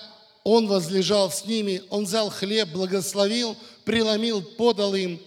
он 0.45 0.69
возлежал 0.69 1.31
с 1.31 1.45
ними, 1.45 1.83
он 1.91 2.05
взял 2.05 2.31
хлеб, 2.31 2.69
благословил, 2.69 3.57
преломил, 3.85 4.43
подал 4.43 4.95
им. 4.95 5.21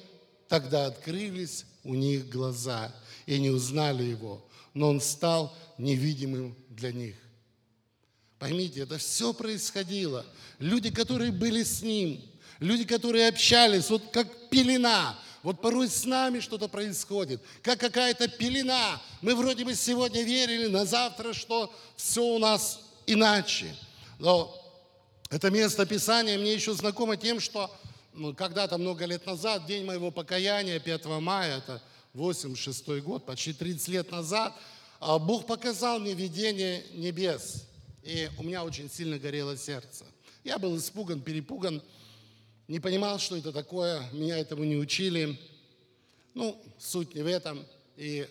Тогда 0.48 0.86
открылись 0.86 1.66
у 1.84 1.94
них 1.94 2.30
глаза, 2.30 2.94
и 3.26 3.40
не 3.40 3.50
узнали 3.50 4.04
его, 4.04 4.46
но 4.74 4.90
он 4.90 5.02
стал 5.02 5.56
невидимым 5.78 6.56
для 6.70 6.92
них. 6.92 7.16
Поймите, 8.40 8.82
это 8.82 8.98
все 8.98 9.34
происходило. 9.34 10.26
Люди, 10.60 10.90
которые 10.90 11.32
были 11.32 11.64
с 11.64 11.82
ним, 11.82 12.22
люди, 12.60 12.86
которые 12.86 13.28
общались, 13.28 13.90
вот 13.90 14.04
как 14.12 14.50
пелена. 14.50 15.20
Вот 15.44 15.62
порой 15.62 15.88
с 15.88 16.06
нами 16.06 16.40
что-то 16.40 16.68
происходит, 16.68 17.42
как 17.62 17.80
какая-то 17.80 18.28
пелена. 18.28 19.02
Мы 19.22 19.36
вроде 19.36 19.64
бы 19.64 19.74
сегодня 19.76 20.24
верили, 20.24 20.68
на 20.68 20.86
завтра, 20.86 21.34
что 21.34 21.74
все 21.96 22.24
у 22.24 22.40
нас 22.40 22.80
иначе. 23.06 23.76
Но 24.20 24.54
это 25.30 25.50
место 25.50 25.86
Писания 25.86 26.38
мне 26.38 26.54
еще 26.54 26.74
знакомо 26.74 27.16
тем, 27.16 27.40
что 27.40 27.74
ну, 28.14 28.36
когда-то 28.36 28.78
много 28.78 29.06
лет 29.06 29.26
назад, 29.26 29.66
день 29.66 29.86
моего 29.86 30.12
покаяния, 30.12 30.80
5 30.80 31.06
мая, 31.22 31.60
это 31.60 31.82
86 32.14 33.02
год, 33.02 33.26
почти 33.26 33.54
30 33.54 33.88
лет 33.88 34.12
назад, 34.12 34.54
а, 35.00 35.18
Бог 35.20 35.48
показал 35.48 36.00
мне 36.00 36.14
видение 36.14 36.84
небес. 36.94 37.66
И 38.04 38.30
у 38.38 38.44
меня 38.44 38.66
очень 38.66 38.90
сильно 38.90 39.18
горело 39.18 39.56
сердце. 39.56 40.06
Я 40.44 40.60
был 40.60 40.78
испуган, 40.78 41.22
перепуган, 41.22 41.82
не 42.68 42.82
понимал, 42.82 43.20
что 43.20 43.38
это 43.38 43.54
такое, 43.54 44.04
меня 44.12 44.38
этому 44.38 44.66
не 44.66 44.76
учили. 44.76 45.40
Ну, 46.34 46.62
суть 46.78 47.16
не 47.16 47.22
в 47.22 47.28
этом. 47.28 47.66
И 47.96 48.28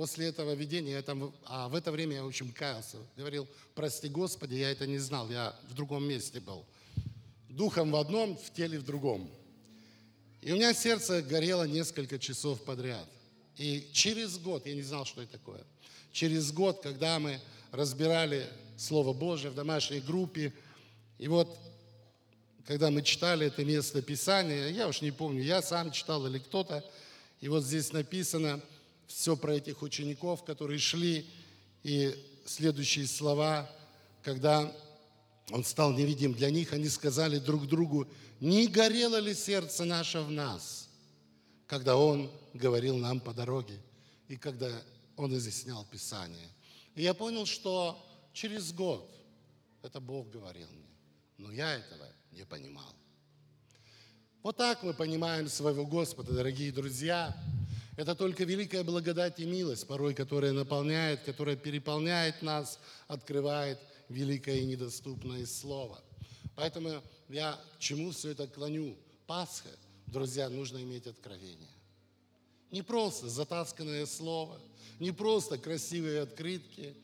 после 0.00 0.28
этого 0.28 0.54
видения, 0.54 0.92
я 0.92 1.02
там, 1.02 1.30
а 1.44 1.68
в 1.68 1.74
это 1.74 1.92
время 1.92 2.14
я 2.14 2.24
очень 2.24 2.50
каялся. 2.52 2.96
Говорил, 3.18 3.46
прости 3.74 4.08
Господи, 4.08 4.54
я 4.54 4.70
это 4.70 4.86
не 4.86 4.96
знал, 4.96 5.28
я 5.28 5.54
в 5.68 5.74
другом 5.74 6.08
месте 6.08 6.40
был. 6.40 6.64
Духом 7.50 7.90
в 7.90 7.96
одном, 7.96 8.34
в 8.34 8.50
теле 8.50 8.78
в 8.78 8.82
другом. 8.82 9.30
И 10.40 10.52
у 10.52 10.54
меня 10.54 10.72
сердце 10.72 11.20
горело 11.20 11.64
несколько 11.64 12.18
часов 12.18 12.64
подряд. 12.64 13.06
И 13.58 13.90
через 13.92 14.38
год, 14.38 14.66
я 14.66 14.74
не 14.74 14.80
знал, 14.80 15.04
что 15.04 15.20
это 15.20 15.32
такое, 15.32 15.62
через 16.12 16.50
год, 16.50 16.80
когда 16.82 17.18
мы 17.18 17.38
разбирали 17.70 18.48
Слово 18.78 19.12
Божие 19.12 19.50
в 19.50 19.54
домашней 19.54 20.00
группе, 20.00 20.54
и 21.18 21.28
вот 21.28 21.58
когда 22.64 22.90
мы 22.90 23.02
читали 23.02 23.48
это 23.48 23.66
место 23.66 24.00
Писания, 24.00 24.68
я 24.68 24.88
уж 24.88 25.02
не 25.02 25.10
помню, 25.10 25.42
я 25.42 25.60
сам 25.60 25.92
читал 25.92 26.26
или 26.26 26.38
кто-то, 26.38 26.82
и 27.42 27.48
вот 27.48 27.64
здесь 27.64 27.92
написано– 27.92 28.62
все 29.10 29.36
про 29.36 29.56
этих 29.56 29.82
учеников, 29.82 30.44
которые 30.44 30.78
шли, 30.78 31.26
и 31.82 32.14
следующие 32.46 33.06
слова, 33.06 33.68
когда 34.22 34.72
он 35.50 35.64
стал 35.64 35.92
невидим 35.92 36.32
для 36.32 36.50
них, 36.50 36.72
они 36.72 36.88
сказали 36.88 37.38
друг 37.38 37.66
другу, 37.66 38.08
не 38.38 38.68
горело 38.68 39.18
ли 39.18 39.34
сердце 39.34 39.84
наше 39.84 40.20
в 40.20 40.30
нас, 40.30 40.88
когда 41.66 41.96
он 41.96 42.30
говорил 42.54 42.96
нам 42.98 43.20
по 43.20 43.34
дороге, 43.34 43.78
и 44.28 44.36
когда 44.36 44.70
он 45.16 45.36
изъяснял 45.36 45.84
Писание. 45.86 46.48
И 46.94 47.02
я 47.02 47.12
понял, 47.12 47.46
что 47.46 48.00
через 48.32 48.72
год 48.72 49.10
это 49.82 50.00
Бог 50.00 50.30
говорил 50.30 50.68
мне, 50.68 50.96
но 51.36 51.52
я 51.52 51.74
этого 51.74 52.06
не 52.30 52.44
понимал. 52.44 52.94
Вот 54.42 54.56
так 54.56 54.84
мы 54.84 54.94
понимаем 54.94 55.48
своего 55.48 55.84
Господа, 55.84 56.32
дорогие 56.32 56.70
друзья. 56.70 57.36
Это 58.00 58.14
только 58.14 58.44
великая 58.44 58.82
благодать 58.82 59.40
и 59.40 59.44
милость, 59.44 59.86
порой 59.86 60.14
которая 60.14 60.52
наполняет, 60.52 61.20
которая 61.20 61.54
переполняет 61.54 62.40
нас, 62.40 62.78
открывает 63.08 63.78
великое 64.08 64.60
и 64.60 64.64
недоступное 64.64 65.44
Слово. 65.44 66.02
Поэтому 66.56 67.02
я 67.28 67.60
к 67.76 67.78
чему 67.78 68.12
все 68.12 68.30
это 68.30 68.46
клоню? 68.46 68.96
Пасха, 69.26 69.68
друзья, 70.06 70.48
нужно 70.48 70.78
иметь 70.78 71.06
откровение. 71.06 71.68
Не 72.70 72.80
просто 72.80 73.28
затасканное 73.28 74.06
слово, 74.06 74.58
не 74.98 75.12
просто 75.12 75.58
красивые 75.58 76.22
открытки, 76.22 76.96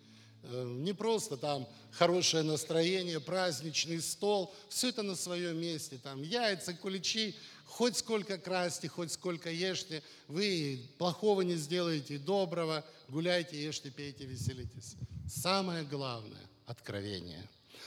э, 0.45 0.65
не 0.65 0.95
просто 0.95 1.37
там 1.37 1.69
хорошее 1.91 2.43
настроение, 2.43 3.21
праздничный 3.21 4.01
стол. 4.01 4.55
Все 4.71 4.89
это 4.89 5.03
на 5.03 5.15
своем 5.15 5.61
месте. 5.61 6.01
Там 6.03 6.23
яйца, 6.23 6.73
куличи, 6.73 7.37
хоть 7.67 7.97
сколько 7.97 8.39
красьте, 8.39 8.89
хоть 8.89 9.13
сколько 9.13 9.51
ешьте, 9.51 10.03
вы 10.29 10.81
плохого 10.99 11.43
не 11.43 11.57
сделаете, 11.57 12.19
доброго, 12.19 12.85
гуляйте, 13.09 13.63
ешьте, 13.63 13.91
пейте, 13.91 14.25
веселитесь. 14.25 14.95
Самое 15.29 15.85
главное– 15.85 16.41
откровение. 16.67 17.47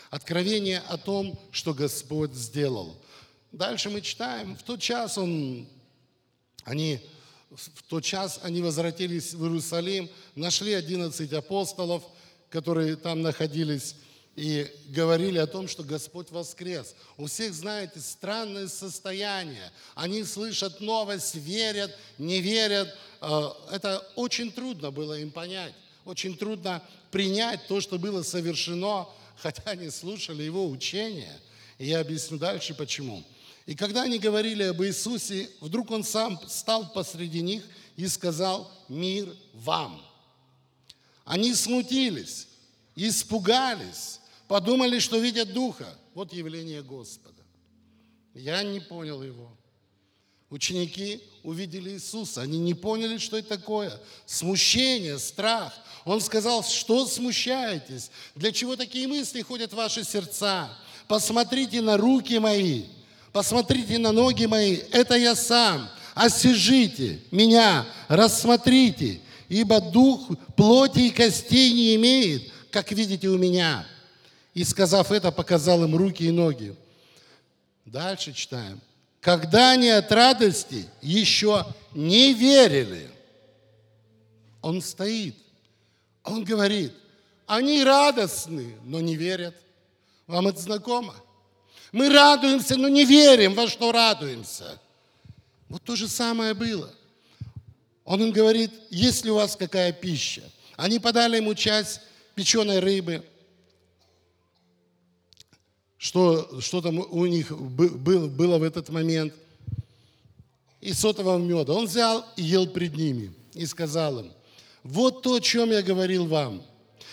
Откровение 0.09 0.79
о 0.79 0.97
том, 0.97 1.39
что 1.51 1.73
Господь 1.73 2.33
сделал. 2.33 2.95
Дальше 3.51 3.89
мы 3.89 4.01
читаем, 4.01 4.55
в 4.55 4.63
тот 4.63 4.79
час 4.79 5.17
он, 5.17 5.67
они, 6.63 6.99
в 7.49 7.83
тот 7.83 8.03
час 8.03 8.39
они 8.43 8.61
возвратились 8.61 9.33
в 9.33 9.43
Иерусалим, 9.43 10.09
нашли 10.35 10.73
11 10.73 11.33
апостолов, 11.33 12.03
которые 12.49 12.95
там 12.95 13.21
находились, 13.21 13.95
и 14.39 14.71
говорили 14.87 15.37
о 15.37 15.47
том, 15.47 15.67
что 15.67 15.83
Господь 15.83 16.31
воскрес. 16.31 16.95
У 17.17 17.25
всех, 17.25 17.53
знаете, 17.53 17.99
странное 17.99 18.69
состояние. 18.69 19.69
Они 19.95 20.23
слышат 20.23 20.79
новость, 20.79 21.35
верят, 21.35 21.93
не 22.17 22.39
верят. 22.39 22.95
Э, 23.19 23.49
это 23.69 23.99
очень 24.15 24.49
трудно 24.49 24.91
было 24.91 25.19
им 25.19 25.31
понять. 25.31 25.73
Очень 26.05 26.37
трудно 26.37 26.81
принять 27.11 27.67
то, 27.67 27.81
что 27.81 27.99
было 27.99 28.23
совершено, 28.23 29.09
хотя 29.35 29.61
они 29.65 29.89
слушали 29.89 30.43
его 30.43 30.69
учения. 30.69 31.37
И 31.77 31.87
я 31.87 31.99
объясню 31.99 32.37
дальше, 32.37 32.73
почему. 32.73 33.25
И 33.65 33.75
когда 33.75 34.03
они 34.03 34.19
говорили 34.19 34.63
об 34.63 34.81
Иисусе, 34.81 35.49
вдруг 35.59 35.91
он 35.91 36.05
сам 36.05 36.39
стал 36.47 36.93
посреди 36.93 37.41
них 37.41 37.65
и 37.97 38.07
сказал 38.07 38.71
«Мир 38.87 39.35
вам». 39.53 40.01
Они 41.25 41.53
смутились, 41.53 42.47
испугались, 42.95 44.19
подумали, 44.49 44.99
что 44.99 45.19
видят 45.19 45.53
Духа. 45.53 45.87
Вот 46.13 46.33
явление 46.33 46.81
Господа. 46.81 47.43
Я 48.33 48.61
не 48.63 48.81
понял 48.81 49.23
его. 49.23 49.55
Ученики 50.49 51.21
увидели 51.43 51.91
Иисуса, 51.91 52.41
они 52.41 52.57
не 52.57 52.73
поняли, 52.73 53.19
что 53.19 53.37
это 53.37 53.49
такое. 53.49 53.93
Смущение, 54.25 55.19
страх. 55.19 55.71
Он 56.03 56.19
сказал, 56.19 56.63
что 56.63 57.05
смущаетесь? 57.05 58.09
Для 58.33 58.51
чего 58.51 58.75
такие 58.75 59.07
мысли 59.07 59.43
ходят 59.43 59.71
в 59.71 59.75
ваши 59.75 60.03
сердца? 60.03 60.75
Посмотрите 61.07 61.81
на 61.81 61.97
руки 61.97 62.39
мои, 62.39 62.85
посмотрите 63.31 63.99
на 63.99 64.11
ноги 64.11 64.45
мои, 64.45 64.77
это 64.91 65.15
я 65.15 65.35
сам. 65.35 65.87
Осижите 66.15 67.21
меня, 67.29 67.85
рассмотрите, 68.07 69.21
ибо 69.47 69.79
дух 69.79 70.27
плоти 70.57 71.01
и 71.01 71.09
костей 71.11 71.71
не 71.71 71.95
имеет, 71.95 72.51
как 72.71 72.91
видите 72.91 73.27
у 73.27 73.37
меня. 73.37 73.85
И 74.59 74.65
сказав 74.65 75.13
это, 75.13 75.31
показал 75.31 75.85
им 75.85 75.95
руки 75.95 76.25
и 76.25 76.31
ноги. 76.31 76.75
Дальше 77.85 78.33
читаем. 78.33 78.81
Когда 79.21 79.71
они 79.71 79.87
от 79.87 80.11
радости 80.11 80.85
еще 81.01 81.65
не 81.93 82.33
верили, 82.33 83.09
он 84.61 84.81
стоит, 84.81 85.37
он 86.25 86.43
говорит, 86.43 86.91
они 87.45 87.85
радостны, 87.85 88.75
но 88.83 88.99
не 88.99 89.15
верят. 89.15 89.55
Вам 90.27 90.49
это 90.49 90.59
знакомо? 90.59 91.15
Мы 91.93 92.09
радуемся, 92.09 92.75
но 92.75 92.89
не 92.89 93.05
верим, 93.05 93.53
во 93.53 93.65
что 93.65 93.93
радуемся. 93.93 94.77
Вот 95.69 95.83
то 95.83 95.95
же 95.95 96.09
самое 96.09 96.53
было. 96.53 96.93
Он 98.03 98.21
им 98.23 98.31
говорит, 98.33 98.73
есть 98.89 99.23
ли 99.23 99.31
у 99.31 99.35
вас 99.35 99.55
какая 99.55 99.93
пища? 99.93 100.43
Они 100.75 100.99
подали 100.99 101.37
ему 101.37 101.55
часть 101.55 102.01
печеной 102.35 102.79
рыбы, 102.79 103.23
что, 105.99 106.59
что 106.59 106.81
там 106.81 106.97
у 106.97 107.25
них 107.27 107.51
было, 107.51 108.57
в 108.57 108.63
этот 108.63 108.89
момент, 108.89 109.33
и 110.81 110.93
сотового 110.93 111.37
меда. 111.37 111.73
Он 111.73 111.85
взял 111.85 112.25
и 112.35 112.41
ел 112.41 112.65
пред 112.65 112.95
ними 112.95 113.31
и 113.53 113.67
сказал 113.67 114.19
им, 114.19 114.31
вот 114.83 115.21
то, 115.21 115.35
о 115.35 115.39
чем 115.39 115.69
я 115.69 115.83
говорил 115.83 116.25
вам. 116.25 116.63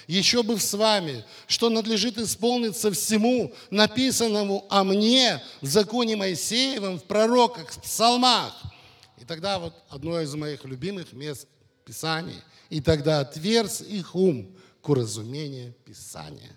Еще 0.07 0.43
бы 0.43 0.59
с 0.59 0.73
вами, 0.73 1.25
что 1.47 1.69
надлежит 1.69 2.17
исполниться 2.17 2.91
всему 2.93 3.53
написанному 3.71 4.65
о 4.71 4.85
мне 4.85 5.43
в 5.61 5.67
законе 5.67 6.17
Моисеевом, 6.17 6.99
в 6.99 7.03
пророках, 7.03 7.73
в 7.73 7.83
псалмах– 7.83 8.55
и 9.19 9.25
тогда 9.25 9.59
вот 9.59 9.75
одно 9.89 10.21
из 10.21 10.35
моих 10.35 10.65
любимых 10.65 11.13
мест 11.13 11.49
Писания. 11.85 12.43
И 12.69 12.81
тогда 12.81 13.21
отверз 13.21 13.81
их 13.81 14.15
ум 14.15 14.55
к 14.83 14.89
уразумению 14.89 15.73
Писания. 15.85 16.53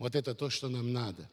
Вот 0.00 0.16
это 0.16 0.34
то, 0.34 0.48
что 0.50 0.68
нам 0.68 0.92
надо. 0.92 1.28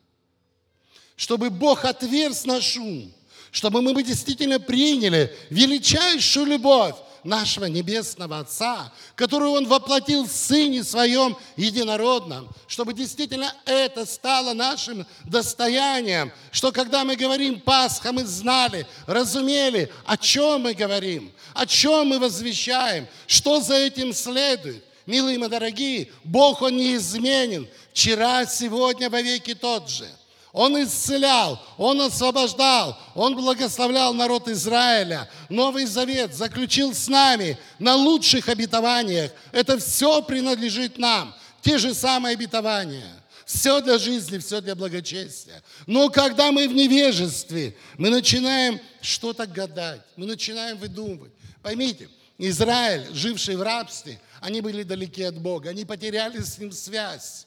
Чтобы 1.16 1.50
Бог 1.50 1.86
отверз 1.86 2.46
наш 2.46 2.78
ум, 2.78 3.12
чтобы 3.50 3.82
мы 3.82 4.04
действительно 4.04 4.60
приняли 4.60 5.36
величайшую 5.50 6.46
любовь, 6.46 6.96
нашего 7.24 7.66
Небесного 7.66 8.40
Отца, 8.40 8.94
которую 9.16 9.52
Он 9.52 9.68
воплотил 9.68 10.26
в 10.26 10.32
Сыне 10.32 10.84
Своем 10.84 11.36
Единородном, 11.58 12.48
чтобы 12.68 12.94
действительно 12.94 13.54
это 13.66 14.06
стало 14.06 14.54
нашим 14.54 15.06
достоянием, 15.26 16.32
что 16.52 16.72
когда 16.72 17.04
мы 17.04 17.16
говорим 17.18 17.60
Пасха, 17.60 18.14
мы 18.14 18.24
знали, 18.26 18.88
разумели, 19.08 19.92
о 20.06 20.16
чем 20.16 20.62
мы 20.62 20.74
говорим, 20.74 21.34
о 21.54 21.66
чем 21.66 22.08
мы 22.08 22.20
возвещаем, 22.20 23.08
что 23.26 23.60
за 23.60 23.76
этим 23.76 24.14
следует. 24.14 24.84
Милые 25.06 25.38
мои 25.38 25.50
дорогие, 25.50 26.10
Бог, 26.26 26.62
Он 26.62 26.76
неизменен, 26.76 27.68
вчера, 27.98 28.46
сегодня, 28.46 29.10
во 29.10 29.22
веки 29.22 29.56
тот 29.56 29.90
же– 29.90 30.08
он 30.54 30.82
исцелял, 30.82 31.62
Он 31.78 32.02
освобождал, 32.02 32.98
Он 33.14 33.36
благословлял 33.36 34.12
народ 34.16 34.48
Израиля. 34.48 35.30
Новый 35.50 35.86
Завет 35.86 36.34
заключил 36.34 36.96
с 36.96 37.08
нами 37.08 37.60
на 37.78 37.96
лучших 37.96 38.50
обетованиях. 38.50 39.32
Это 39.52 39.78
все 39.78 40.20
принадлежит 40.24 40.98
нам. 40.98 41.36
Те 41.62 41.78
же 41.78 41.94
самые 41.94 42.34
обетования. 42.34 43.24
Все 43.46 43.82
для 43.82 44.00
жизни, 44.00 44.40
все 44.40 44.60
для 44.60 44.74
благочестия. 44.74 45.62
Но 45.86 46.10
когда 46.10 46.52
мы 46.52 46.68
в 46.68 46.74
невежестве, 46.74 47.78
мы 48.00 48.10
начинаем 48.10 48.80
что-то 49.00 49.46
гадать, 49.46 50.02
мы 50.16 50.26
начинаем 50.26 50.78
выдумывать. 50.78 51.34
Поймите, 51.62 52.10
Израиль, 52.40 53.06
живший 53.14 53.58
в 53.58 53.62
рабстве, 53.62 54.20
они 54.42 54.62
были 54.62 54.82
далеки 54.82 55.22
от 55.22 55.38
Бога, 55.38 55.70
они 55.70 55.86
потеряли 55.86 56.40
с 56.42 56.58
Ним 56.58 56.72
связь. 56.72 57.47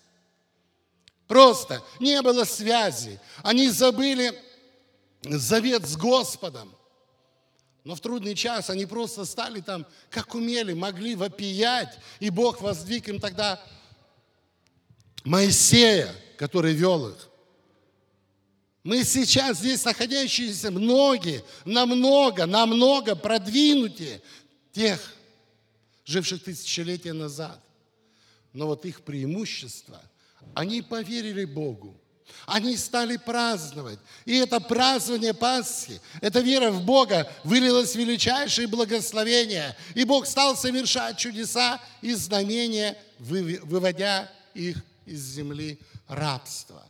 Просто 1.31 1.81
не 2.01 2.21
было 2.23 2.43
связи. 2.43 3.21
Они 3.45 3.71
забыли 3.71 4.37
завет 5.23 5.87
с 5.87 5.97
Господом. 5.97 6.75
Но 7.85 7.95
в 7.95 8.01
трудный 8.01 8.35
час 8.35 8.69
они 8.69 8.85
просто 8.85 9.25
стали 9.25 9.61
там, 9.61 9.87
как 10.11 10.35
умели, 10.35 10.73
могли 10.73 11.14
вопиять. 11.14 11.97
И 12.19 12.31
Бог 12.31 12.61
воздвиг 12.61 13.09
им 13.09 13.21
тогда 13.21 13.62
Моисея, 15.23 16.12
который 16.37 16.73
вел 16.73 17.11
их. 17.11 17.29
Мы 18.83 19.05
сейчас 19.05 19.59
здесь 19.59 19.85
находящиеся 19.85 20.73
многие, 20.73 21.45
намного, 21.64 22.45
намного 22.47 23.14
продвинутее 23.14 24.21
тех, 24.73 25.14
живших 26.05 26.43
тысячелетия 26.43 27.12
назад. 27.12 27.61
Но 28.53 28.66
вот 28.66 28.85
их 28.85 29.03
преимущество– 29.03 30.03
они 30.55 30.83
поверили 30.83 31.44
Богу. 31.44 31.96
Они 32.46 32.76
стали 32.76 33.16
праздновать. 33.16 33.98
И 34.24 34.37
это 34.37 34.61
празднование 34.61 35.35
Пасхи, 35.35 36.00
эта 36.20 36.40
вера 36.40 36.70
в 36.70 36.85
Бога 36.85 37.31
вылилась 37.44 37.92
в 37.92 37.98
величайшее 37.98 38.66
благословение. 38.66 39.76
И 39.94 40.05
Бог 40.05 40.26
стал 40.26 40.57
совершать 40.57 41.18
чудеса 41.18 41.81
и 42.03 42.12
знамения, 42.14 42.96
выводя 43.18 44.31
их 44.55 44.79
из 45.07 45.20
земли 45.20 45.79
рабства. 46.09 46.89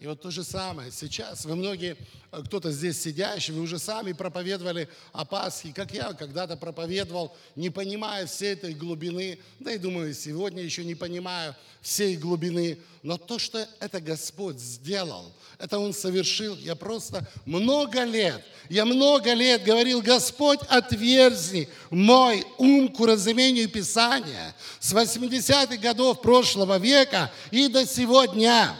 И 0.00 0.06
вот 0.06 0.20
то 0.20 0.30
же 0.30 0.44
самое 0.44 0.92
сейчас. 0.92 1.44
Вы 1.44 1.56
многие, 1.56 1.96
э, 2.30 2.42
кто-то 2.44 2.70
здесь 2.70 3.02
сидящий, 3.02 3.52
вы 3.52 3.62
уже 3.62 3.80
сами 3.80 4.12
проповедовали 4.12 4.88
о 5.12 5.24
Пасхе, 5.24 5.72
как 5.74 5.92
я 5.92 6.12
когда-то 6.12 6.56
проповедовал, 6.56 7.36
не 7.56 7.68
понимая 7.70 8.26
всей 8.26 8.52
этой 8.52 8.74
глубины. 8.74 9.40
Да 9.58 9.72
и 9.72 9.78
думаю, 9.78 10.14
сегодня 10.14 10.62
еще 10.62 10.84
не 10.84 10.94
понимаю 10.94 11.56
всей 11.80 12.16
глубины. 12.16 12.78
Но 13.02 13.18
то, 13.18 13.40
что 13.40 13.66
это 13.80 14.00
Господь 14.00 14.60
сделал, 14.60 15.32
это 15.58 15.80
Он 15.80 15.92
совершил. 15.92 16.56
Я 16.58 16.76
просто 16.76 17.26
много 17.44 18.04
лет, 18.04 18.44
я 18.68 18.84
много 18.84 19.32
лет 19.32 19.64
говорил, 19.64 20.00
Господь, 20.00 20.60
отверзни 20.68 21.68
мой 21.90 22.44
ум 22.58 22.88
к 22.88 23.00
уразумению 23.00 23.68
Писания 23.68 24.54
с 24.78 24.92
80-х 24.92 25.76
годов 25.78 26.22
прошлого 26.22 26.78
века 26.78 27.32
и 27.50 27.66
до 27.66 27.84
сегодня. 27.84 28.78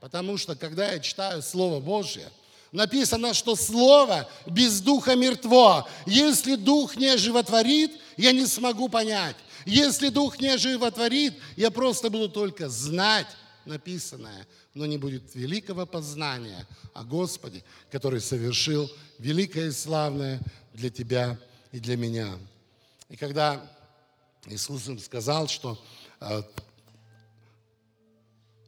Потому 0.00 0.38
что, 0.38 0.56
когда 0.56 0.92
я 0.92 0.98
читаю 0.98 1.42
Слово 1.42 1.80
Божье, 1.80 2.30
написано, 2.72 3.34
что 3.34 3.54
Слово 3.54 4.28
без 4.46 4.80
Духа 4.80 5.14
мертво. 5.14 5.86
Если 6.06 6.56
Дух 6.56 6.96
не 6.96 7.16
животворит, 7.18 7.92
я 8.16 8.32
не 8.32 8.46
смогу 8.46 8.88
понять. 8.88 9.36
Если 9.66 10.08
Дух 10.08 10.40
не 10.40 10.56
животворит, 10.56 11.34
я 11.56 11.70
просто 11.70 12.08
буду 12.08 12.28
только 12.28 12.68
знать 12.68 13.26
написанное, 13.66 14.46
но 14.72 14.86
не 14.86 14.96
будет 14.96 15.34
великого 15.34 15.84
познания 15.84 16.66
о 16.94 17.04
Господе, 17.04 17.62
который 17.90 18.20
совершил 18.20 18.90
великое 19.18 19.68
и 19.68 19.72
славное 19.72 20.40
для 20.72 20.88
тебя 20.88 21.38
и 21.72 21.78
для 21.78 21.96
меня. 21.96 22.38
И 23.10 23.16
когда 23.16 23.60
Иисус 24.46 24.88
им 24.88 24.98
сказал, 24.98 25.48
что 25.48 25.78
э, 26.20 26.42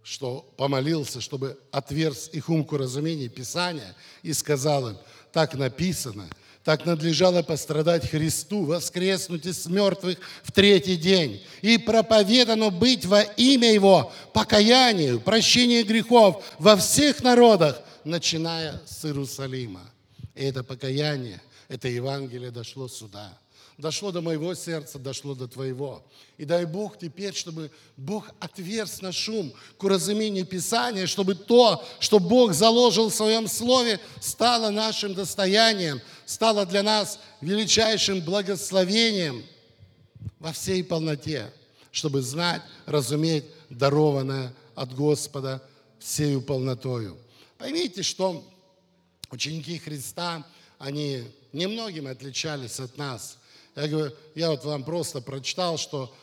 что 0.02 0.52
помолился, 0.56 1.20
чтобы 1.20 1.58
отверз 1.70 2.28
их 2.32 2.48
ум 2.48 2.64
к 2.64 2.72
разумению 2.72 3.30
Писания 3.30 3.94
и 4.22 4.32
сказал 4.32 4.90
им, 4.90 4.98
так 5.32 5.54
написано, 5.54 6.28
так 6.64 6.86
надлежало 6.86 7.42
пострадать 7.42 8.08
Христу, 8.08 8.64
воскреснуть 8.64 9.46
из 9.46 9.66
мертвых 9.66 10.18
в 10.44 10.52
третий 10.52 10.96
день, 10.96 11.42
и 11.60 11.78
проповедано 11.78 12.70
быть 12.70 13.04
во 13.04 13.22
имя 13.22 13.72
Его 13.72 14.12
покаянию, 14.32 15.20
прощению 15.20 15.84
грехов 15.84 16.44
во 16.58 16.76
всех 16.76 17.22
народах, 17.22 17.80
начиная 18.04 18.80
с 18.86 19.04
Иерусалима. 19.04 19.82
И 20.34 20.44
это 20.44 20.62
покаяние, 20.62 21.40
это 21.68 21.88
Евангелие 21.88 22.50
дошло 22.50 22.88
сюда. 22.88 23.36
Дошло 23.78 24.12
до 24.12 24.20
моего 24.20 24.54
сердца, 24.54 24.98
дошло 24.98 25.34
до 25.34 25.48
твоего. 25.48 26.04
И 26.36 26.44
дай 26.44 26.66
Бог 26.66 26.98
теперь, 26.98 27.34
чтобы 27.34 27.70
Бог 27.96 28.30
отверз 28.38 29.00
на 29.00 29.12
шум 29.12 29.52
к 29.78 29.84
уразумению 29.84 30.44
Писания, 30.44 31.06
чтобы 31.06 31.34
то, 31.34 31.82
что 31.98 32.18
Бог 32.18 32.52
заложил 32.52 33.08
в 33.08 33.14
Своем 33.14 33.48
Слове, 33.48 33.98
стало 34.20 34.70
нашим 34.70 35.14
достоянием, 35.14 36.00
стало 36.26 36.66
для 36.66 36.82
нас 36.82 37.18
величайшим 37.40 38.20
благословением 38.20 39.44
во 40.38 40.52
всей 40.52 40.84
полноте, 40.84 41.50
чтобы 41.90 42.20
знать, 42.20 42.62
разуметь 42.84 43.44
дарованное 43.70 44.54
от 44.74 44.94
Господа 44.94 45.62
всею 45.98 46.42
полнотою. 46.42 47.16
Поймите, 47.58 48.02
что 48.02 48.44
ученики 49.30 49.78
Христа, 49.78 50.46
они 50.78 51.24
немногим 51.52 52.06
отличались 52.06 52.80
от 52.80 52.96
нас. 52.98 53.38
Я 53.74 53.88
говорю, 53.88 54.14
я 54.34 54.50
вот 54.50 54.64
вам 54.64 54.84
просто 54.84 55.20
прочитал, 55.20 55.78
что 55.78 56.14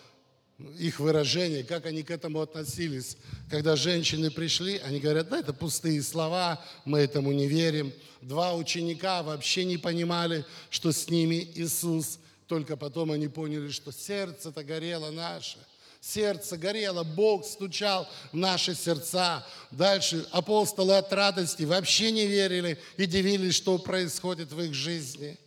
их 0.78 1.00
выражение, 1.00 1.64
как 1.64 1.86
они 1.86 2.04
к 2.04 2.12
этому 2.12 2.42
относились. 2.42 3.18
Когда 3.50 3.76
женщины 3.76 4.30
пришли, 4.30 4.78
они 4.80 5.00
говорят, 5.00 5.30
да, 5.30 5.40
это 5.40 5.54
пустые 5.54 6.02
слова, 6.04 6.64
мы 6.86 7.00
этому 7.00 7.32
не 7.32 7.48
верим. 7.48 7.94
Два 8.22 8.54
ученика 8.54 9.24
вообще 9.24 9.64
не 9.64 9.78
понимали, 9.78 10.46
что 10.70 10.92
с 10.92 11.10
ними 11.10 11.50
Иисус. 11.56 12.20
Только 12.48 12.76
потом 12.78 13.12
они 13.12 13.28
поняли, 13.28 13.70
что 13.70 13.92
сердце-то 13.92 14.64
горело 14.64 15.12
наше. 15.12 15.58
Сердце 16.02 16.58
горело, 16.58 17.04
Бог 17.04 17.46
стучал 17.46 18.08
в 18.32 18.36
наши 18.36 18.74
сердца. 18.74 19.46
Дальше 19.72 20.26
апостолы 20.32 20.98
от 20.98 21.12
радости 21.12 21.64
вообще 21.64 22.12
не 22.12 22.26
верили 22.26 22.80
и 22.98 23.06
дивились, 23.06 23.56
что 23.56 23.78
происходит 23.78 24.52
в 24.52 24.62
их 24.62 24.74
жизни, 24.74 25.38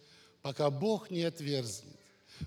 пока 0.42 0.70
Бог 0.70 1.10
не 1.10 1.22
отверзнет. 1.22 1.91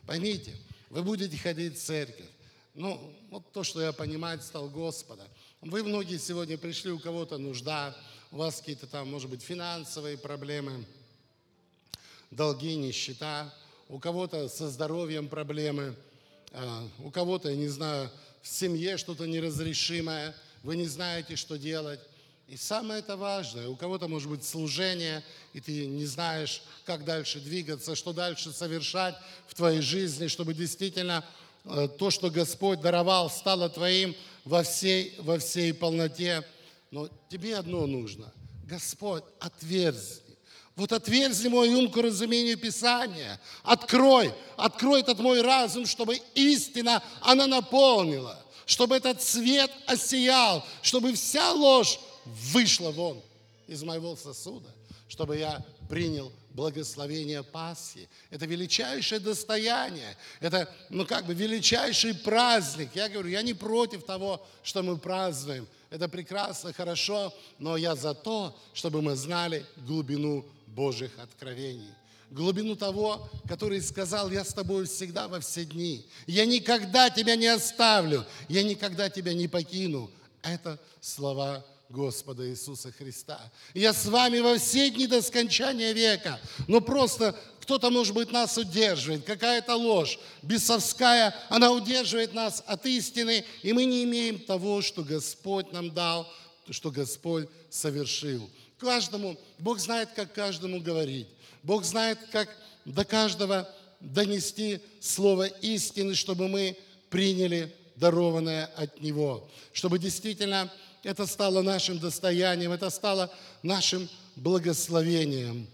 Поймите, 0.06 0.56
вы 0.90 1.04
будете 1.04 1.38
ходить 1.38 1.78
в 1.78 1.84
церковь. 1.84 2.30
Ну, 2.74 3.14
вот 3.30 3.52
то, 3.54 3.64
что 3.64 3.82
я 3.82 3.94
понимать 3.94 4.44
стал 4.44 4.70
Господа. 4.70 5.28
Вы 5.62 5.84
многие 5.84 6.18
сегодня 6.18 6.58
пришли, 6.58 6.92
у 6.92 7.00
кого-то 7.00 7.38
нужда, 7.38 7.96
у 8.32 8.38
вас 8.38 8.60
какие-то 8.60 8.86
там, 8.86 9.10
может 9.10 9.30
быть, 9.30 9.42
финансовые 9.42 10.18
проблемы, 10.18 10.86
долги, 12.32 12.76
нищета, 12.76 13.54
у 13.88 14.00
кого-то 14.00 14.50
со 14.50 14.70
здоровьем 14.70 15.28
проблемы, 15.28 15.96
а, 16.52 16.88
у 17.00 17.12
кого-то, 17.12 17.50
я 17.50 17.56
не 17.56 17.68
знаю, 17.68 18.12
в 18.42 18.48
семье 18.48 18.98
что-то 18.98 19.26
неразрешимое, 19.26 20.36
вы 20.64 20.76
не 20.76 20.86
знаете, 20.86 21.36
что 21.36 21.58
делать. 21.58 22.00
И 22.48 22.58
самое 22.58 23.00
это 23.00 23.18
важное, 23.18 23.68
у 23.68 23.76
кого-то 23.76 24.08
может 24.08 24.30
быть 24.30 24.46
служение, 24.46 25.24
и 25.54 25.60
ты 25.60 25.88
не 25.88 26.06
знаешь, 26.06 26.62
как 26.86 27.04
дальше 27.04 27.40
двигаться, 27.40 27.96
что 27.96 28.14
дальше 28.14 28.52
совершать 28.52 29.16
в 29.48 29.56
твоей 29.56 29.82
жизни, 29.82 30.28
чтобы 30.28 30.54
действительно 30.54 31.26
э, 31.64 31.88
то, 31.98 32.12
что 32.12 32.30
Господь 32.30 32.82
даровал, 32.82 33.32
стало 33.32 33.68
твоим 33.68 34.16
во 34.44 34.62
всей, 34.62 35.16
во 35.18 35.40
всей 35.40 35.74
полноте. 35.74 36.48
Но 36.92 37.10
тебе 37.30 37.58
одно 37.58 37.88
нужно. 37.88 38.32
Господь, 38.66 39.24
отверзи. 39.40 40.22
Вот 40.76 40.92
отверзи 40.92 41.48
мой 41.48 41.70
ум 41.70 41.90
к 41.90 41.98
разумению 41.98 42.60
Писания. 42.60 43.42
Открой, 43.64 44.32
открой 44.56 45.02
этот 45.02 45.18
мой 45.18 45.42
разум, 45.42 45.88
чтобы 45.88 46.20
истина, 46.36 47.02
она 47.22 47.48
наполнила. 47.48 48.40
Чтобы 48.68 48.98
этот 48.98 49.22
свет 49.24 49.72
осиял, 49.88 50.64
чтобы 50.84 51.14
вся 51.14 51.52
ложь 51.52 52.00
вышла 52.26 52.92
вон 52.92 53.22
из 53.68 53.84
моего 53.84 54.16
сосуда, 54.16 54.70
чтобы 55.08 55.38
я 55.38 55.64
принял 55.90 56.32
благословение 56.52 57.44
Пасхи. 57.44 58.08
Это 58.30 58.46
величайшее 58.46 59.20
достояние. 59.20 60.18
Это, 60.40 60.74
ну, 60.90 61.06
как 61.06 61.26
бы 61.26 61.34
величайший 61.34 62.16
праздник. 62.16 62.90
Я 62.96 63.10
говорю, 63.10 63.30
я 63.30 63.42
не 63.42 63.54
против 63.54 64.04
того, 64.04 64.46
что 64.64 64.82
мы 64.82 64.98
празднуем. 64.98 65.68
Это 65.90 66.08
прекрасно, 66.10 66.74
хорошо, 66.74 67.34
но 67.60 67.78
я 67.78 67.96
за 67.96 68.14
то, 68.14 68.58
чтобы 68.74 69.02
мы 69.02 69.16
знали 69.16 69.66
глубину 69.78 70.46
Божьих 70.68 71.12
откровений. 71.20 71.92
Глубину 72.32 72.76
того, 72.76 73.30
который 73.48 73.82
сказал, 73.82 74.32
я 74.32 74.44
с 74.44 74.54
тобой 74.54 74.86
всегда 74.86 75.28
во 75.28 75.40
все 75.40 75.64
дни. 75.64 76.06
Я 76.26 76.46
никогда 76.46 77.10
тебя 77.10 77.36
не 77.36 77.48
оставлю, 77.48 78.26
я 78.50 78.64
никогда 78.64 79.10
тебя 79.10 79.34
не 79.34 79.48
покину. 79.48 80.10
Это 80.42 80.80
слова 81.02 81.64
Господа 81.90 82.50
Иисуса 82.50 82.92
Христа. 82.92 83.40
Я 83.74 83.94
с 83.94 84.06
вами 84.06 84.40
во 84.40 84.58
все 84.58 84.90
дни 84.90 85.08
до 85.08 85.22
скончания 85.22 85.92
века. 85.94 86.40
Но 86.68 86.82
просто 86.82 87.40
кто-то, 87.62 87.90
может 87.90 88.14
быть, 88.14 88.32
нас 88.32 88.58
удерживает, 88.58 89.24
какая-то 89.24 89.76
ложь 89.76 90.20
бесовская, 90.44 91.36
она 91.50 91.72
удерживает 91.72 92.34
нас 92.34 92.64
от 92.68 92.86
истины, 92.86 93.44
и 93.64 93.74
мы 93.74 93.86
не 93.86 94.04
имеем 94.04 94.40
того, 94.40 94.82
что 94.82 95.04
Господь 95.04 95.72
нам 95.72 95.92
дал, 95.92 96.32
что 96.70 96.92
Господь 96.92 97.48
совершил. 97.70 98.50
Каждому, 98.78 99.38
Бог 99.58 99.80
знает, 99.80 100.10
как 100.16 100.34
каждому 100.34 100.80
говорить. 100.80 101.28
Бог 101.64 101.86
знает, 101.86 102.20
как 102.32 102.50
до 102.86 103.04
каждого 103.04 103.68
донести 104.00 104.80
слово 105.00 105.46
истины, 105.46 106.14
чтобы 106.14 106.48
мы 106.48 106.78
приняли 107.10 107.74
дарованное 107.96 108.66
от 108.76 109.02
Него. 109.02 109.50
Чтобы 109.74 109.98
действительно 110.00 110.72
это 111.06 111.28
стало 111.28 111.62
нашим 111.62 112.00
достоянием, 112.00 112.72
это 112.72 112.90
стало 112.90 113.32
нашим 113.62 114.10
благословением. 114.36 115.68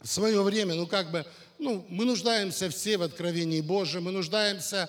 В 0.00 0.06
свое 0.06 0.40
время, 0.42 0.74
ну 0.74 0.86
как 0.86 1.10
бы, 1.10 1.26
ну, 1.58 1.84
мы 1.88 2.04
нуждаемся 2.04 2.70
все 2.70 2.96
в 2.96 3.02
откровении 3.02 3.60
Божьем, 3.60 4.04
мы 4.04 4.12
нуждаемся 4.12 4.88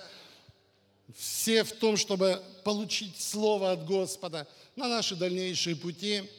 все 1.16 1.64
в 1.64 1.72
том, 1.72 1.96
чтобы 1.96 2.40
получить 2.62 3.20
Слово 3.20 3.72
от 3.72 3.84
Господа 3.86 4.46
на 4.76 4.86
наши 4.86 5.16
дальнейшие 5.16 5.74
пути. 5.74 6.30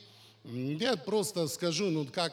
Я 0.46 0.96
просто 0.96 1.50
скажу, 1.50 1.90
ну 1.90 2.06
как 2.06 2.32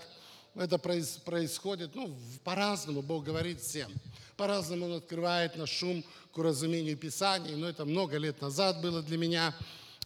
это 0.55 0.78
происходит, 0.78 1.97
ну 1.97 2.16
по-разному 2.45 3.03
Бог 3.03 3.24
говорит 3.24 3.61
всем. 3.61 3.92
По-разному 4.36 4.86
Он 4.86 4.92
открывает 4.95 5.57
на 5.57 5.66
шум 5.66 6.05
к 6.32 6.38
уразумению 6.38 6.97
Писаний, 6.97 7.57
но 7.57 7.68
это 7.68 7.84
много 7.84 8.16
лет 8.16 8.40
назад 8.40 8.80
было 8.80 9.03
для 9.03 9.18
меня– 9.18 9.57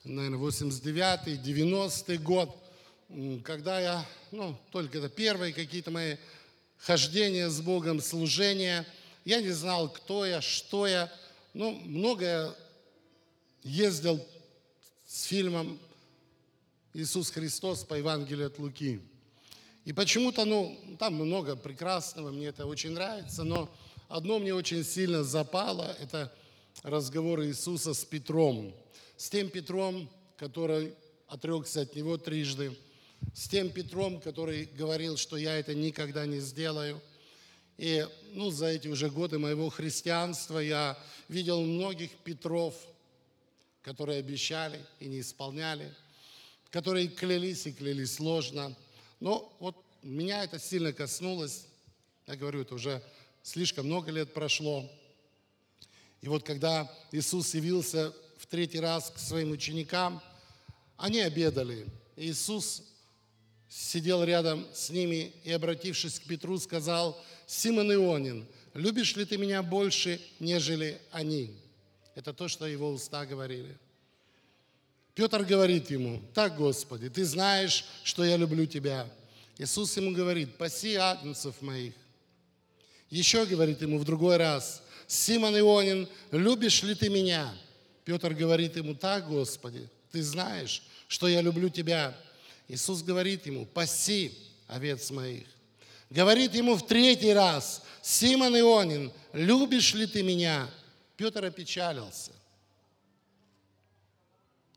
наверное, 0.08 0.38
89-й, 0.38 1.36
90-й 1.36 2.18
год, 2.18 2.56
когда 3.44 3.80
я, 3.80 4.06
ну, 4.32 4.56
только 4.70 4.98
это 4.98 5.08
первые 5.08 5.52
какие-то 5.52 5.90
мои 5.90 6.16
хождения 6.78 7.48
с 7.48 7.60
Богом, 7.60 8.00
служения. 8.00 8.86
Я 9.24 9.40
не 9.40 9.50
знал, 9.50 9.90
кто 9.90 10.24
я, 10.24 10.40
что 10.40 10.86
я. 10.86 11.12
Ну, 11.54 11.72
много 11.72 12.56
ездил 13.62 14.24
с 15.06 15.24
фильмом 15.24 15.78
«Иисус 16.94 17.30
Христос» 17.30 17.84
по 17.84 17.94
Евангелию 17.94 18.46
от 18.46 18.58
Луки. 18.58 19.00
И 19.84 19.92
почему-то, 19.92 20.44
ну, 20.44 20.78
там 20.98 21.14
много 21.14 21.56
прекрасного, 21.56 22.30
мне 22.30 22.46
это 22.46 22.66
очень 22.66 22.90
нравится, 22.90 23.44
но 23.44 23.70
одно 24.08 24.38
мне 24.38 24.54
очень 24.54 24.84
сильно 24.84 25.24
запало, 25.24 25.96
это 26.00 26.32
разговор 26.82 27.42
Иисуса 27.42 27.94
с 27.94 28.04
Петром– 28.04 28.74
с 29.18 29.28
тем 29.28 29.50
Петром, 29.50 30.08
который 30.38 30.94
отрекся 31.26 31.82
от 31.82 31.94
него 31.96 32.16
трижды, 32.16 32.74
с 33.34 33.48
тем 33.48 33.68
Петром, 33.68 34.20
который 34.20 34.64
говорил, 34.64 35.16
что 35.16 35.36
я 35.36 35.58
это 35.58 35.74
никогда 35.74 36.24
не 36.24 36.38
сделаю. 36.38 37.02
И 37.76 38.06
ну, 38.32 38.50
за 38.50 38.66
эти 38.66 38.86
уже 38.86 39.10
годы 39.10 39.38
моего 39.40 39.70
христианства 39.70 40.60
я 40.60 40.96
видел 41.28 41.62
многих 41.62 42.12
Петров, 42.18 42.74
которые 43.82 44.20
обещали 44.20 44.80
и 45.00 45.06
не 45.06 45.20
исполняли, 45.20 45.92
которые 46.70 47.08
клялись 47.08 47.66
и 47.66 47.72
клялись 47.72 48.14
сложно. 48.14 48.74
Но 49.18 49.52
вот 49.58 49.76
меня 50.02 50.44
это 50.44 50.60
сильно 50.60 50.92
коснулось. 50.92 51.66
Я 52.28 52.36
говорю, 52.36 52.62
это 52.62 52.76
уже 52.76 53.02
слишком 53.42 53.86
много 53.86 54.12
лет 54.12 54.32
прошло. 54.32 54.88
И 56.20 56.28
вот 56.28 56.44
когда 56.44 56.88
Иисус 57.10 57.54
явился 57.54 58.14
в 58.38 58.46
третий 58.46 58.80
раз 58.80 59.10
к 59.14 59.18
своим 59.18 59.50
ученикам. 59.50 60.22
Они 60.96 61.20
обедали. 61.20 61.86
Иисус 62.16 62.82
сидел 63.68 64.24
рядом 64.24 64.66
с 64.72 64.90
ними 64.90 65.32
и, 65.44 65.52
обратившись 65.52 66.18
к 66.18 66.24
Петру, 66.24 66.58
сказал, 66.58 67.20
«Симон 67.46 67.92
Ионин, 67.92 68.46
любишь 68.74 69.14
ли 69.16 69.24
ты 69.24 69.36
меня 69.36 69.62
больше, 69.62 70.20
нежели 70.40 71.00
они?» 71.10 71.54
Это 72.14 72.32
то, 72.32 72.48
что 72.48 72.66
его 72.66 72.90
уста 72.90 73.26
говорили. 73.26 73.76
Петр 75.14 75.44
говорит 75.44 75.90
ему, 75.90 76.22
«Так, 76.32 76.56
Господи, 76.56 77.08
ты 77.08 77.24
знаешь, 77.24 77.84
что 78.04 78.24
я 78.24 78.36
люблю 78.36 78.66
тебя». 78.66 79.08
Иисус 79.58 79.96
ему 79.96 80.12
говорит, 80.12 80.56
«Паси 80.56 80.94
агнцев 80.94 81.60
моих». 81.60 81.94
Еще 83.10 83.46
говорит 83.46 83.82
ему 83.82 83.98
в 83.98 84.04
другой 84.04 84.36
раз, 84.36 84.82
Симон 85.06 85.58
Ионин, 85.58 86.06
любишь 86.30 86.82
ли 86.82 86.94
ты 86.94 87.08
меня? 87.08 87.52
Петр 88.08 88.32
говорит 88.32 88.74
ему, 88.74 88.94
так, 88.94 89.28
Господи, 89.28 89.86
ты 90.10 90.22
знаешь, 90.22 90.82
что 91.08 91.28
я 91.28 91.42
люблю 91.42 91.68
тебя. 91.68 92.16
Иисус 92.66 93.02
говорит 93.02 93.44
ему, 93.44 93.66
паси 93.66 94.32
овец 94.66 95.10
моих. 95.10 95.46
Говорит 96.08 96.54
ему 96.54 96.76
в 96.76 96.86
третий 96.86 97.34
раз, 97.34 97.82
Симон 98.00 98.56
Ионин, 98.56 99.12
любишь 99.34 99.92
ли 99.92 100.06
ты 100.06 100.22
меня? 100.22 100.70
Петр 101.18 101.44
опечалился, 101.44 102.32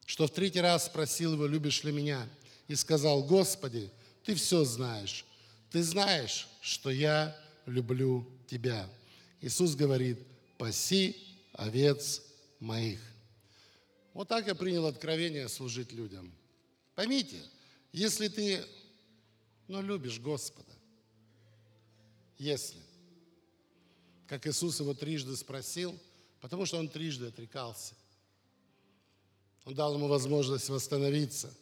что 0.06 0.28
в 0.28 0.32
третий 0.32 0.60
раз 0.60 0.88
спросил 0.88 1.36
его, 1.36 1.48
любишь 1.48 1.86
ли 1.86 1.94
меня? 1.94 2.28
И 2.68 2.76
сказал, 2.76 3.24
Господи, 3.24 3.90
ты 4.26 4.36
все 4.36 4.66
знаешь. 4.66 5.24
Ты 5.72 5.82
знаешь, 5.84 6.50
что 6.60 6.90
я 6.90 7.34
люблю 7.66 8.28
тебя. 8.48 8.90
Иисус 9.40 9.76
говорит, 9.76 10.20
паси 10.58 11.16
овец 11.54 12.24
моих. 12.60 13.00
Вот 14.14 14.28
так 14.28 14.48
я 14.48 14.56
принял 14.56 14.86
откровение 14.86 15.48
служить 15.48 15.92
людям. 15.92 16.34
Поймите, 16.96 17.42
если 17.94 18.28
ты 18.28 18.66
ну, 19.68 19.82
любишь 19.82 20.20
Господа, 20.20 20.72
если, 22.38 22.82
как 24.28 24.46
Иисус 24.48 24.80
его 24.80 24.94
трижды 24.94 25.36
спросил, 25.38 25.98
потому 26.42 26.66
что 26.66 26.78
он 26.78 26.90
трижды 26.90 27.28
отрекался. 27.28 27.96
Он 29.64 29.76
дал 29.76 29.94
ему 29.94 30.08
возможность 30.08 30.68
восстановиться. 30.70 31.54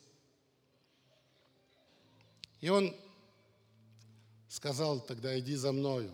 И 2.61 2.69
он 2.69 2.95
сказал 4.47 5.01
тогда, 5.01 5.37
иди 5.39 5.55
за 5.55 5.71
мною. 5.71 6.13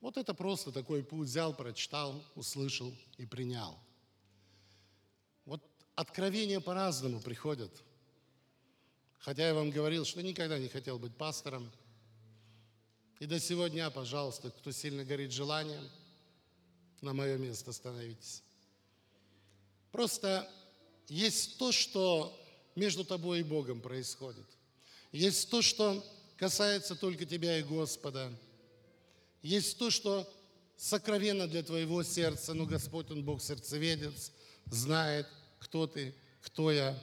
Вот 0.00 0.16
это 0.16 0.32
просто 0.34 0.72
такой 0.72 1.02
путь 1.02 1.28
взял, 1.28 1.54
прочитал, 1.54 2.24
услышал 2.34 2.94
и 3.18 3.26
принял. 3.26 3.76
Откровения 5.96 6.60
по-разному 6.60 7.20
приходят. 7.20 7.72
Хотя 9.18 9.48
я 9.48 9.54
вам 9.54 9.70
говорил, 9.70 10.04
что 10.04 10.22
никогда 10.22 10.58
не 10.58 10.68
хотел 10.68 10.98
быть 10.98 11.16
пастором. 11.16 11.72
И 13.18 13.26
до 13.26 13.40
сегодня, 13.40 13.90
пожалуйста, 13.90 14.50
кто 14.50 14.70
сильно 14.72 15.04
горит 15.04 15.32
желанием, 15.32 15.82
на 17.00 17.14
мое 17.14 17.38
место 17.38 17.72
становитесь. 17.72 18.42
Просто 19.90 20.48
есть 21.08 21.58
то, 21.58 21.72
что 21.72 22.38
между 22.74 23.04
тобой 23.04 23.40
и 23.40 23.42
Богом 23.42 23.80
происходит. 23.80 24.46
Есть 25.12 25.50
то, 25.50 25.62
что 25.62 26.04
касается 26.36 26.94
только 26.94 27.24
тебя 27.24 27.58
и 27.58 27.62
Господа. 27.62 28.30
Есть 29.40 29.78
то, 29.78 29.90
что 29.90 30.30
сокровенно 30.76 31.46
для 31.46 31.62
твоего 31.62 32.02
сердца, 32.02 32.52
но 32.52 32.66
Господь, 32.66 33.10
Он 33.10 33.24
Бог 33.24 33.40
сердцеведец, 33.40 34.32
знает, 34.66 35.26
кто 35.66 35.88
ты, 35.88 36.14
кто 36.42 36.70
я, 36.70 36.96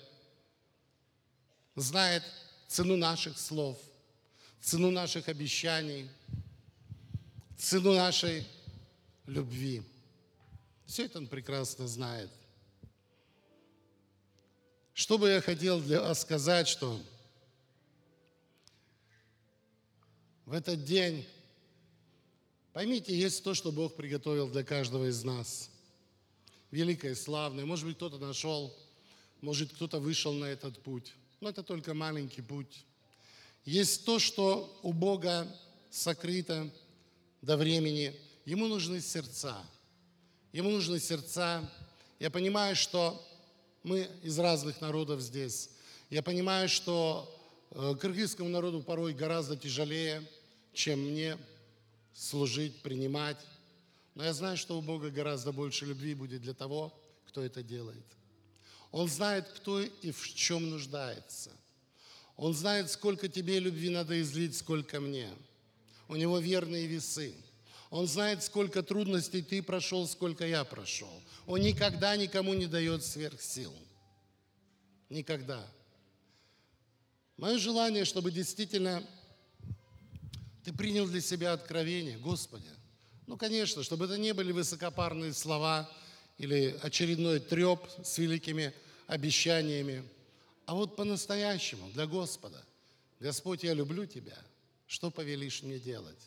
знает 1.76 2.24
цену 2.70 2.96
наших 2.96 3.38
слов, 3.38 3.78
цену 4.62 4.90
наших 4.90 5.28
обещаний, 5.28 6.10
цену 7.58 7.94
нашей 7.94 8.48
любви. 9.26 9.84
Все 10.86 11.06
это 11.06 11.18
Он 11.18 11.28
прекрасно 11.28 11.90
знает. 11.90 12.32
Что 14.94 15.18
бы 15.18 15.28
я 15.28 15.42
хотел 15.42 15.82
для 15.82 16.00
вас 16.00 16.22
сказать, 16.22 16.70
что 16.70 17.02
в 20.46 20.54
этот 20.54 20.86
день, 20.86 21.28
поймите, 22.72 23.14
есть 23.14 23.44
то, 23.44 23.54
что 23.54 23.74
Бог 23.74 23.98
приготовил 23.98 24.50
для 24.50 24.64
каждого 24.64 25.10
из 25.10 25.22
нас. 25.26 25.73
Великое, 26.74 27.16
славное. 27.16 27.66
Может 27.66 27.86
быть, 27.86 27.96
кто-то 27.96 28.18
нашел, 28.18 28.76
может, 29.42 29.72
кто-то 29.74 30.00
вышел 30.00 30.34
на 30.34 30.46
этот 30.46 30.78
путь. 30.80 31.14
Но 31.40 31.50
это 31.50 31.64
только 31.64 31.94
маленький 31.94 32.42
путь. 32.42 32.84
Есть 33.66 34.06
то, 34.06 34.20
что 34.20 34.80
у 34.84 34.92
Бога 34.92 35.48
сокрыто 35.90 36.70
до 37.42 37.58
времени. 37.58 38.14
Ему 38.46 38.68
нужны 38.68 39.00
сердца. 39.02 39.64
Ему 40.52 40.70
нужны 40.72 41.00
сердца. 41.00 41.70
Я 42.20 42.30
понимаю, 42.30 42.76
что 42.76 43.24
мы 43.84 44.10
из 44.22 44.38
разных 44.40 44.82
народов 44.82 45.22
здесь. 45.22 45.70
Я 46.10 46.24
понимаю, 46.24 46.68
что 46.68 47.30
Э, 47.76 47.96
кыргызскому 48.00 48.50
народу 48.50 48.84
порой 48.84 49.14
гораздо 49.14 49.58
тяжелее, 49.58 50.22
чем 50.74 51.00
мне 51.00 51.40
служить, 52.14 52.84
принимать. 52.84 53.38
Но 54.16 54.24
я 54.24 54.34
знаю, 54.34 54.58
что 54.58 54.78
у 54.78 54.82
Бога 54.82 55.10
гораздо 55.10 55.52
больше 55.52 55.86
любви 55.86 56.14
будет 56.14 56.42
для 56.42 56.54
того, 56.54 56.94
кто 57.26 57.44
это 57.44 57.64
делает. 57.64 58.06
Он 58.92 59.10
знает, 59.10 59.48
кто 59.48 59.82
и 59.82 60.12
в 60.12 60.34
чем 60.36 60.70
нуждается. 60.70 61.52
Он 62.36 62.54
знает, 62.54 62.92
сколько 62.92 63.28
тебе 63.28 63.60
любви 63.60 63.90
надо 63.90 64.22
излить, 64.22 64.56
сколько 64.56 65.00
мне. 65.00 65.30
У 66.08 66.16
него 66.16 66.40
верные 66.40 66.86
весы. 66.86 67.36
Он 67.90 68.08
знает, 68.08 68.44
сколько 68.44 68.84
трудностей 68.84 69.42
ты 69.42 69.62
прошел, 69.62 70.08
сколько 70.08 70.46
я 70.46 70.64
прошел. 70.64 71.22
Он 71.46 71.62
никогда 71.62 72.16
никому 72.16 72.54
не 72.54 72.68
дает 72.68 73.04
сверхсил. 73.04 73.74
Никогда. 75.10 75.68
Мое 77.38 77.58
желание, 77.58 78.06
чтобы 78.06 78.32
действительно 78.32 79.04
ты 80.64 80.72
принял 80.72 81.08
для 81.08 81.22
себя 81.22 81.54
откровение, 81.54 82.18
Господи. 82.18 82.70
Ну, 83.26 83.38
конечно, 83.38 83.84
чтобы 83.84 84.06
это 84.06 84.18
не 84.18 84.34
были 84.34 84.52
высокопарные 84.52 85.34
слова 85.34 85.90
или 86.38 86.78
очередной 86.82 87.40
треп 87.40 87.80
с 88.04 88.18
великими 88.18 88.74
обещаниями, 89.08 90.04
а 90.66 90.76
вот 90.76 90.96
по-настоящему, 90.96 91.90
для 91.92 92.06
Господа. 92.08 92.64
Господь, 93.20 93.64
я 93.64 93.74
люблю 93.74 94.06
Тебя, 94.06 94.38
что 94.88 95.12
повелишь 95.12 95.64
мне 95.64 95.80
делать? 95.80 96.20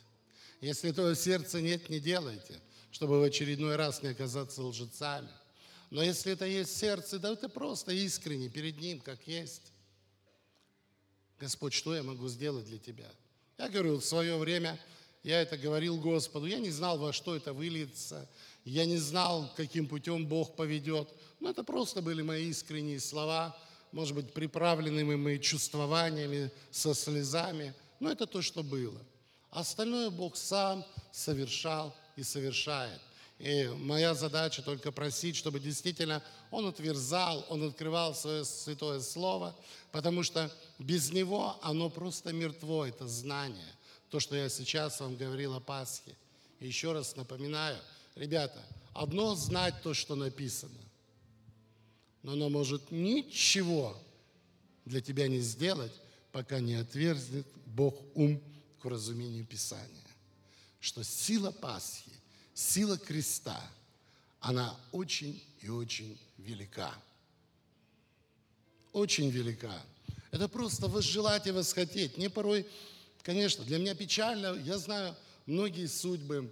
Если 0.60 0.90
этого 0.90 1.14
сердца 1.14 1.60
нет, 1.60 1.90
не 1.90 2.00
делайте, 2.00 2.60
чтобы 2.90 3.20
в 3.20 3.22
очередной 3.22 3.76
раз 3.76 4.02
не 4.02 4.08
оказаться 4.08 4.62
лжецами. 4.62 5.28
Но 5.90 6.02
если 6.02 6.32
это 6.32 6.46
есть 6.46 6.76
сердце, 6.76 7.18
да 7.18 7.32
это 7.32 7.48
просто 7.48 7.92
искренне 7.92 8.48
перед 8.48 8.78
Ним, 8.80 9.00
как 9.00 9.26
есть. 9.26 9.72
Господь, 11.38 11.74
что 11.74 11.94
я 11.94 12.02
могу 12.02 12.28
сделать 12.28 12.64
для 12.64 12.78
Тебя? 12.78 13.10
Я 13.58 13.68
говорю, 13.68 13.98
в 13.98 14.04
свое 14.04 14.36
время 14.36 14.78
я 15.26 15.42
это 15.42 15.58
говорил 15.58 15.98
Господу. 15.98 16.46
Я 16.46 16.60
не 16.60 16.70
знал, 16.70 16.98
во 16.98 17.12
что 17.12 17.34
это 17.34 17.52
выльется. 17.52 18.28
Я 18.64 18.86
не 18.86 18.96
знал, 18.96 19.52
каким 19.56 19.88
путем 19.88 20.24
Бог 20.24 20.54
поведет. 20.54 21.08
Но 21.40 21.50
это 21.50 21.64
просто 21.64 22.00
были 22.00 22.22
мои 22.22 22.48
искренние 22.48 23.00
слова, 23.00 23.58
может 23.90 24.14
быть, 24.14 24.32
приправленными 24.32 25.16
моими 25.16 25.38
чувствованиями, 25.38 26.52
со 26.70 26.94
слезами. 26.94 27.74
Но 27.98 28.12
это 28.12 28.28
то, 28.28 28.40
что 28.40 28.62
было. 28.62 29.00
Остальное 29.50 30.10
Бог 30.10 30.36
сам 30.36 30.84
совершал 31.10 31.92
и 32.14 32.22
совершает. 32.22 33.00
И 33.40 33.68
моя 33.78 34.14
задача 34.14 34.62
только 34.62 34.92
просить, 34.92 35.34
чтобы 35.34 35.58
действительно 35.58 36.22
Он 36.52 36.68
отверзал, 36.68 37.44
Он 37.48 37.64
открывал 37.64 38.14
свое 38.14 38.44
святое 38.44 39.00
слово, 39.00 39.56
потому 39.90 40.22
что 40.22 40.52
без 40.78 41.10
него 41.10 41.58
оно 41.62 41.90
просто 41.90 42.32
мертво, 42.32 42.86
это 42.86 43.08
знание. 43.08 43.74
То, 44.16 44.20
что 44.20 44.34
я 44.34 44.48
сейчас 44.48 44.98
вам 45.00 45.14
говорил 45.14 45.52
о 45.52 45.60
Пасхе. 45.60 46.16
И 46.58 46.66
еще 46.66 46.92
раз 46.92 47.16
напоминаю, 47.16 47.78
ребята, 48.14 48.64
одно 48.94 49.34
знать 49.34 49.74
то, 49.82 49.92
что 49.92 50.14
написано, 50.14 50.80
но 52.22 52.32
оно 52.32 52.48
может 52.48 52.90
ничего 52.90 53.94
для 54.86 55.02
тебя 55.02 55.28
не 55.28 55.40
сделать, 55.40 55.92
пока 56.32 56.60
не 56.60 56.76
отверзнет 56.76 57.46
Бог 57.66 57.94
ум 58.14 58.42
к 58.80 58.86
разумению 58.86 59.44
Писания. 59.44 60.08
Что 60.80 61.04
сила 61.04 61.50
Пасхи 61.50 62.12
сила 62.54 62.96
креста, 62.96 63.62
она 64.40 64.74
очень 64.92 65.44
и 65.60 65.68
очень 65.68 66.18
велика. 66.38 66.94
Очень 68.94 69.28
велика. 69.28 69.78
Это 70.30 70.48
просто 70.48 70.88
возжелать 70.88 71.46
и 71.46 71.50
восхотеть. 71.50 72.16
Мне 72.16 72.30
порой, 72.30 72.66
конечно, 73.26 73.64
для 73.64 73.78
меня 73.78 73.94
печально, 73.94 74.54
я 74.64 74.78
знаю 74.78 75.14
многие 75.46 75.86
судьбы 75.86 76.50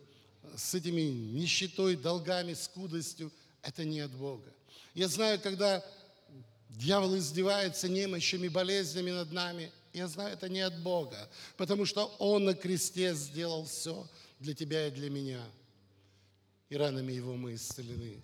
с 0.57 0.75
этими 0.75 1.03
нищетой, 1.03 1.97
долгами, 1.97 2.53
скудостью. 2.55 3.31
Это 3.63 3.85
не 3.85 4.01
от 4.01 4.11
Бога. 4.11 4.53
Я 4.93 5.09
знаю, 5.09 5.41
когда 5.41 5.83
дьявол 6.69 7.17
издевается 7.17 7.89
немощами, 7.89 8.49
болезнями 8.49 9.13
над 9.13 9.33
нами, 9.33 9.71
я 9.93 10.09
знаю, 10.09 10.33
это 10.35 10.49
не 10.49 10.61
от 10.61 10.83
Бога, 10.83 11.31
потому 11.57 11.87
что 11.87 12.07
Он 12.19 12.45
на 12.45 12.55
кресте 12.55 13.15
сделал 13.15 13.65
все 13.65 14.07
для 14.41 14.53
тебя 14.53 14.89
и 14.89 14.91
для 14.91 15.09
меня– 15.09 15.43
и 16.75 16.77
ранами 16.77 17.13
его 17.13 17.37
мы 17.37 17.55
исцелены. 17.55 18.21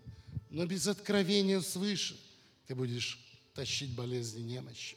Но 0.50 0.66
без 0.66 0.88
откровения 0.88 1.60
свыше 1.60 2.18
ты 2.66 2.74
будешь 2.74 3.20
тащить 3.54 3.94
болезни 3.94 4.40
немощи. 4.40 4.96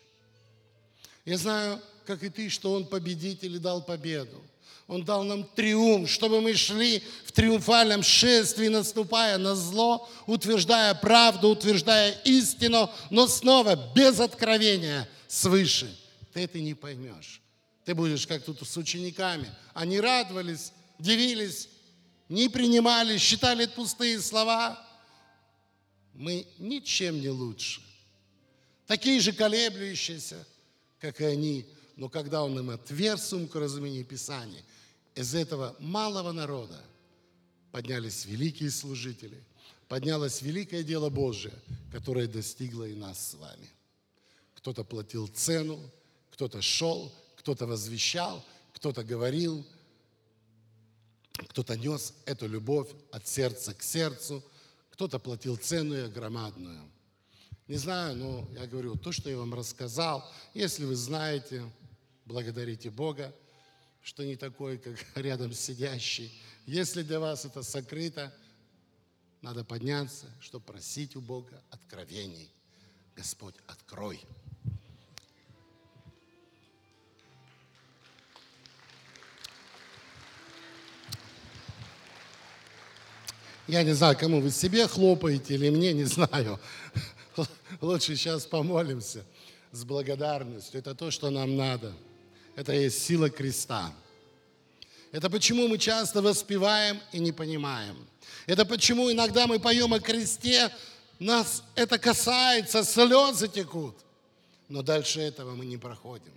Я 1.25 1.37
знаю, 1.37 1.81
как 2.05 2.23
и 2.23 2.29
ты, 2.29 2.49
что 2.49 2.73
Он 2.73 2.85
победитель 2.85 3.55
и 3.55 3.59
дал 3.59 3.83
победу. 3.83 4.41
Он 4.87 5.03
дал 5.05 5.23
нам 5.23 5.45
триумф, 5.45 6.09
чтобы 6.09 6.41
мы 6.41 6.55
шли 6.55 7.01
в 7.25 7.31
триумфальном 7.31 8.03
шествии, 8.03 8.67
наступая 8.67 9.37
на 9.37 9.55
зло, 9.55 10.09
утверждая 10.27 10.93
правду, 10.93 11.49
утверждая 11.49 12.11
истину, 12.25 12.91
но 13.09 13.27
снова 13.27 13.91
без 13.95 14.19
откровения 14.19 15.07
свыше. 15.27 15.97
Ты 16.33 16.41
это 16.41 16.59
не 16.59 16.73
поймешь. 16.73 17.41
Ты 17.85 17.95
будешь 17.95 18.27
как 18.27 18.43
тут 18.43 18.67
с 18.67 18.77
учениками. 18.77 19.49
Они 19.73 19.99
радовались, 19.99 20.73
дивились, 20.99 21.69
не 22.27 22.49
принимали, 22.49 23.17
считали 23.17 23.65
пустые 23.65 24.19
слова. 24.21 24.85
Мы 26.13 26.45
ничем 26.59 27.21
не 27.21 27.29
лучше. 27.29 27.81
Такие 28.85 29.19
же 29.21 29.31
колеблющиеся, 29.31 30.45
как 31.03 31.19
и 31.19 31.25
они. 31.25 31.65
Но 31.97 32.07
когда 32.07 32.45
он 32.45 32.57
им 32.57 32.69
отверз 32.69 33.27
сумку 33.27 33.59
разумения 33.59 34.05
Писания, 34.05 34.63
из 35.15 35.35
этого 35.35 35.75
малого 35.79 36.31
народа 36.31 36.81
поднялись 37.73 38.25
великие 38.25 38.71
служители, 38.71 39.43
поднялось 39.89 40.41
великое 40.41 40.81
дело 40.81 41.09
Божие, 41.09 41.53
которое 41.91 42.25
достигло 42.25 42.85
и 42.85 42.95
нас 42.95 43.31
с 43.31 43.33
вами. 43.33 43.69
Кто-то 44.55 44.85
платил 44.85 45.27
цену, 45.27 45.77
кто-то 46.31 46.61
шел, 46.61 47.13
кто-то 47.35 47.67
возвещал, 47.67 48.41
кто-то 48.71 49.03
говорил, 49.03 49.65
кто-то 51.33 51.75
нес 51.75 52.13
эту 52.25 52.47
любовь 52.47 52.87
от 53.11 53.27
сердца 53.27 53.73
к 53.73 53.83
сердцу, 53.83 54.41
кто-то 54.91 55.19
платил 55.19 55.57
цену 55.57 56.05
и 56.05 56.07
громадную. 56.07 56.92
Не 57.67 57.77
знаю, 57.77 58.15
но 58.17 58.49
я 58.59 58.67
говорю, 58.67 58.95
то, 58.97 59.11
что 59.11 59.29
я 59.29 59.37
вам 59.37 59.53
рассказал, 59.53 60.29
если 60.53 60.83
вы 60.83 60.95
знаете, 60.95 61.63
благодарите 62.25 62.89
Бога, 62.89 63.33
что 64.01 64.25
не 64.25 64.35
такой, 64.35 64.77
как 64.77 64.97
рядом 65.15 65.53
сидящий. 65.53 66.33
Если 66.65 67.03
для 67.03 67.19
вас 67.19 67.45
это 67.45 67.63
сокрыто, 67.63 68.33
надо 69.41 69.63
подняться, 69.63 70.25
чтобы 70.41 70.65
просить 70.65 71.15
у 71.15 71.21
Бога 71.21 71.61
откровений. 71.69 72.51
Господь, 73.15 73.55
открой. 73.67 74.19
Я 83.67 83.83
не 83.83 83.93
знаю, 83.93 84.17
кому 84.17 84.41
вы 84.41 84.51
себе 84.51 84.87
хлопаете 84.87 85.55
или 85.55 85.69
мне, 85.69 85.93
не 85.93 86.03
знаю. 86.03 86.59
Лучше 87.81 88.15
сейчас 88.15 88.45
помолимся 88.45 89.23
с 89.71 89.83
благодарностью. 89.83 90.79
Это 90.79 90.95
то, 90.95 91.11
что 91.11 91.29
нам 91.29 91.55
надо. 91.55 91.93
Это 92.55 92.73
есть 92.73 93.03
сила 93.03 93.29
креста. 93.29 93.93
Это 95.11 95.29
почему 95.29 95.67
мы 95.67 95.77
часто 95.77 96.21
воспеваем 96.21 96.99
и 97.11 97.19
не 97.19 97.31
понимаем. 97.31 97.95
Это 98.45 98.65
почему 98.65 99.11
иногда 99.11 99.47
мы 99.47 99.59
поем 99.59 99.93
о 99.93 99.99
кресте, 99.99 100.71
нас 101.19 101.63
это 101.75 101.99
касается, 101.99 102.83
слезы 102.83 103.47
текут. 103.47 103.95
Но 104.69 104.81
дальше 104.81 105.21
этого 105.21 105.55
мы 105.55 105.65
не 105.65 105.77
проходим. 105.77 106.33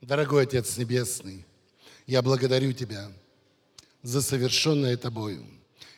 Дорогой 0.00 0.44
Отец 0.44 0.76
Небесный, 0.76 1.44
я 2.06 2.22
благодарю 2.22 2.72
Тебя 2.72 3.10
за 4.02 4.22
совершенное 4.22 4.96
Тобою. 4.96 5.44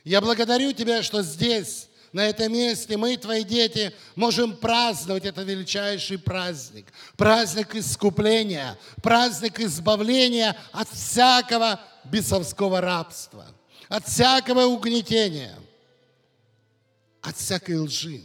Я 0.04 0.20
благодарю 0.20 0.72
Тебя, 0.72 1.02
что 1.02 1.22
здесь 1.22 1.88
на 2.14 2.28
этом 2.28 2.52
месте 2.52 2.96
мы, 2.96 3.16
твои 3.16 3.42
дети, 3.42 3.92
можем 4.14 4.56
праздновать 4.56 5.24
этот 5.24 5.48
величайший 5.48 6.16
праздник. 6.16 6.86
Праздник 7.16 7.74
искупления, 7.74 8.78
праздник 9.02 9.58
избавления 9.58 10.56
от 10.70 10.88
всякого 10.90 11.80
бесовского 12.04 12.80
рабства, 12.80 13.46
от 13.88 14.06
всякого 14.06 14.62
угнетения, 14.66 15.58
от 17.20 17.36
всякой 17.36 17.80
лжи. 17.80 18.20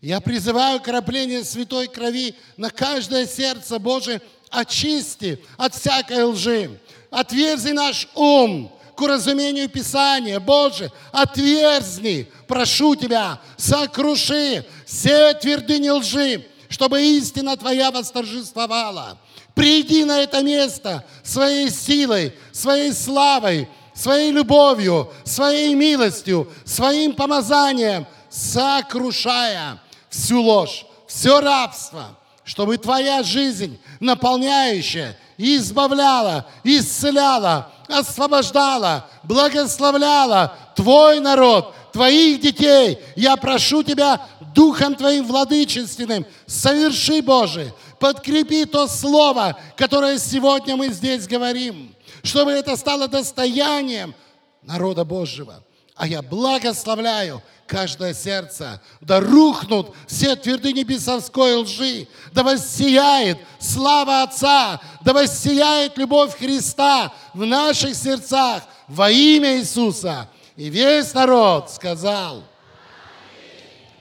Я 0.00 0.22
призываю 0.22 0.80
крапление 0.80 1.44
святой 1.44 1.88
крови 1.88 2.34
на 2.56 2.70
каждое 2.70 3.26
сердце 3.26 3.78
Божие, 3.78 4.22
очисти 4.48 5.44
от 5.58 5.74
всякой 5.74 6.22
лжи, 6.22 6.80
отверзи 7.10 7.72
наш 7.72 8.08
ум, 8.14 8.72
к 8.96 9.00
уразумению 9.02 9.68
Писания. 9.68 10.40
Боже, 10.40 10.90
отверзни, 11.12 12.26
прошу 12.48 12.96
Тебя, 12.96 13.38
сокруши 13.56 14.64
все 14.86 15.34
твердыни 15.34 15.90
лжи, 15.90 16.46
чтобы 16.68 17.02
истина 17.02 17.56
Твоя 17.56 17.90
восторжествовала. 17.90 19.18
Приди 19.54 20.04
на 20.04 20.20
это 20.20 20.42
место 20.42 21.04
своей 21.22 21.70
силой, 21.70 22.34
своей 22.52 22.92
славой, 22.92 23.68
своей 23.94 24.30
любовью, 24.30 25.12
своей 25.24 25.74
милостью, 25.74 26.50
своим 26.64 27.14
помазанием, 27.14 28.06
сокрушая 28.30 29.80
всю 30.08 30.40
ложь, 30.42 30.86
все 31.06 31.40
рабство, 31.40 32.18
чтобы 32.44 32.78
Твоя 32.78 33.22
жизнь, 33.22 33.78
наполняющая, 34.00 35.18
избавляла, 35.38 36.46
исцеляла, 36.64 37.70
освобождала, 37.88 39.08
благословляла 39.22 40.56
Твой 40.74 41.20
народ, 41.20 41.74
Твоих 41.92 42.40
детей. 42.40 42.98
Я 43.16 43.36
прошу 43.36 43.82
Тебя 43.82 44.20
Духом 44.54 44.94
Твоим 44.94 45.26
владычественным, 45.26 46.26
соверши, 46.46 47.22
Боже, 47.22 47.72
подкрепи 47.98 48.64
то 48.64 48.86
слово, 48.86 49.58
которое 49.76 50.18
сегодня 50.18 50.76
мы 50.76 50.88
здесь 50.88 51.26
говорим, 51.26 51.94
чтобы 52.22 52.52
это 52.52 52.76
стало 52.76 53.08
достоянием 53.08 54.14
народа 54.62 55.04
Божьего. 55.04 55.62
А 55.96 56.06
я 56.06 56.20
благословляю 56.20 57.42
каждое 57.66 58.12
сердце. 58.12 58.82
Да 59.00 59.18
рухнут 59.18 59.94
все 60.06 60.36
твердыни 60.36 60.82
бесовской 60.82 61.54
лжи. 61.54 62.06
Да 62.32 62.42
воссияет 62.42 63.38
слава 63.58 64.22
Отца. 64.22 64.78
Да 65.02 65.14
воссияет 65.14 65.96
любовь 65.96 66.36
Христа 66.36 67.12
в 67.32 67.46
наших 67.46 67.94
сердцах 67.94 68.62
во 68.88 69.10
имя 69.10 69.56
Иисуса. 69.56 70.28
И 70.54 70.68
весь 70.68 71.14
народ 71.14 71.70
сказал. 71.70 72.42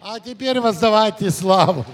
А 0.01 0.19
теперь 0.19 0.59
воздавайте 0.59 1.31
славу. 1.31 1.85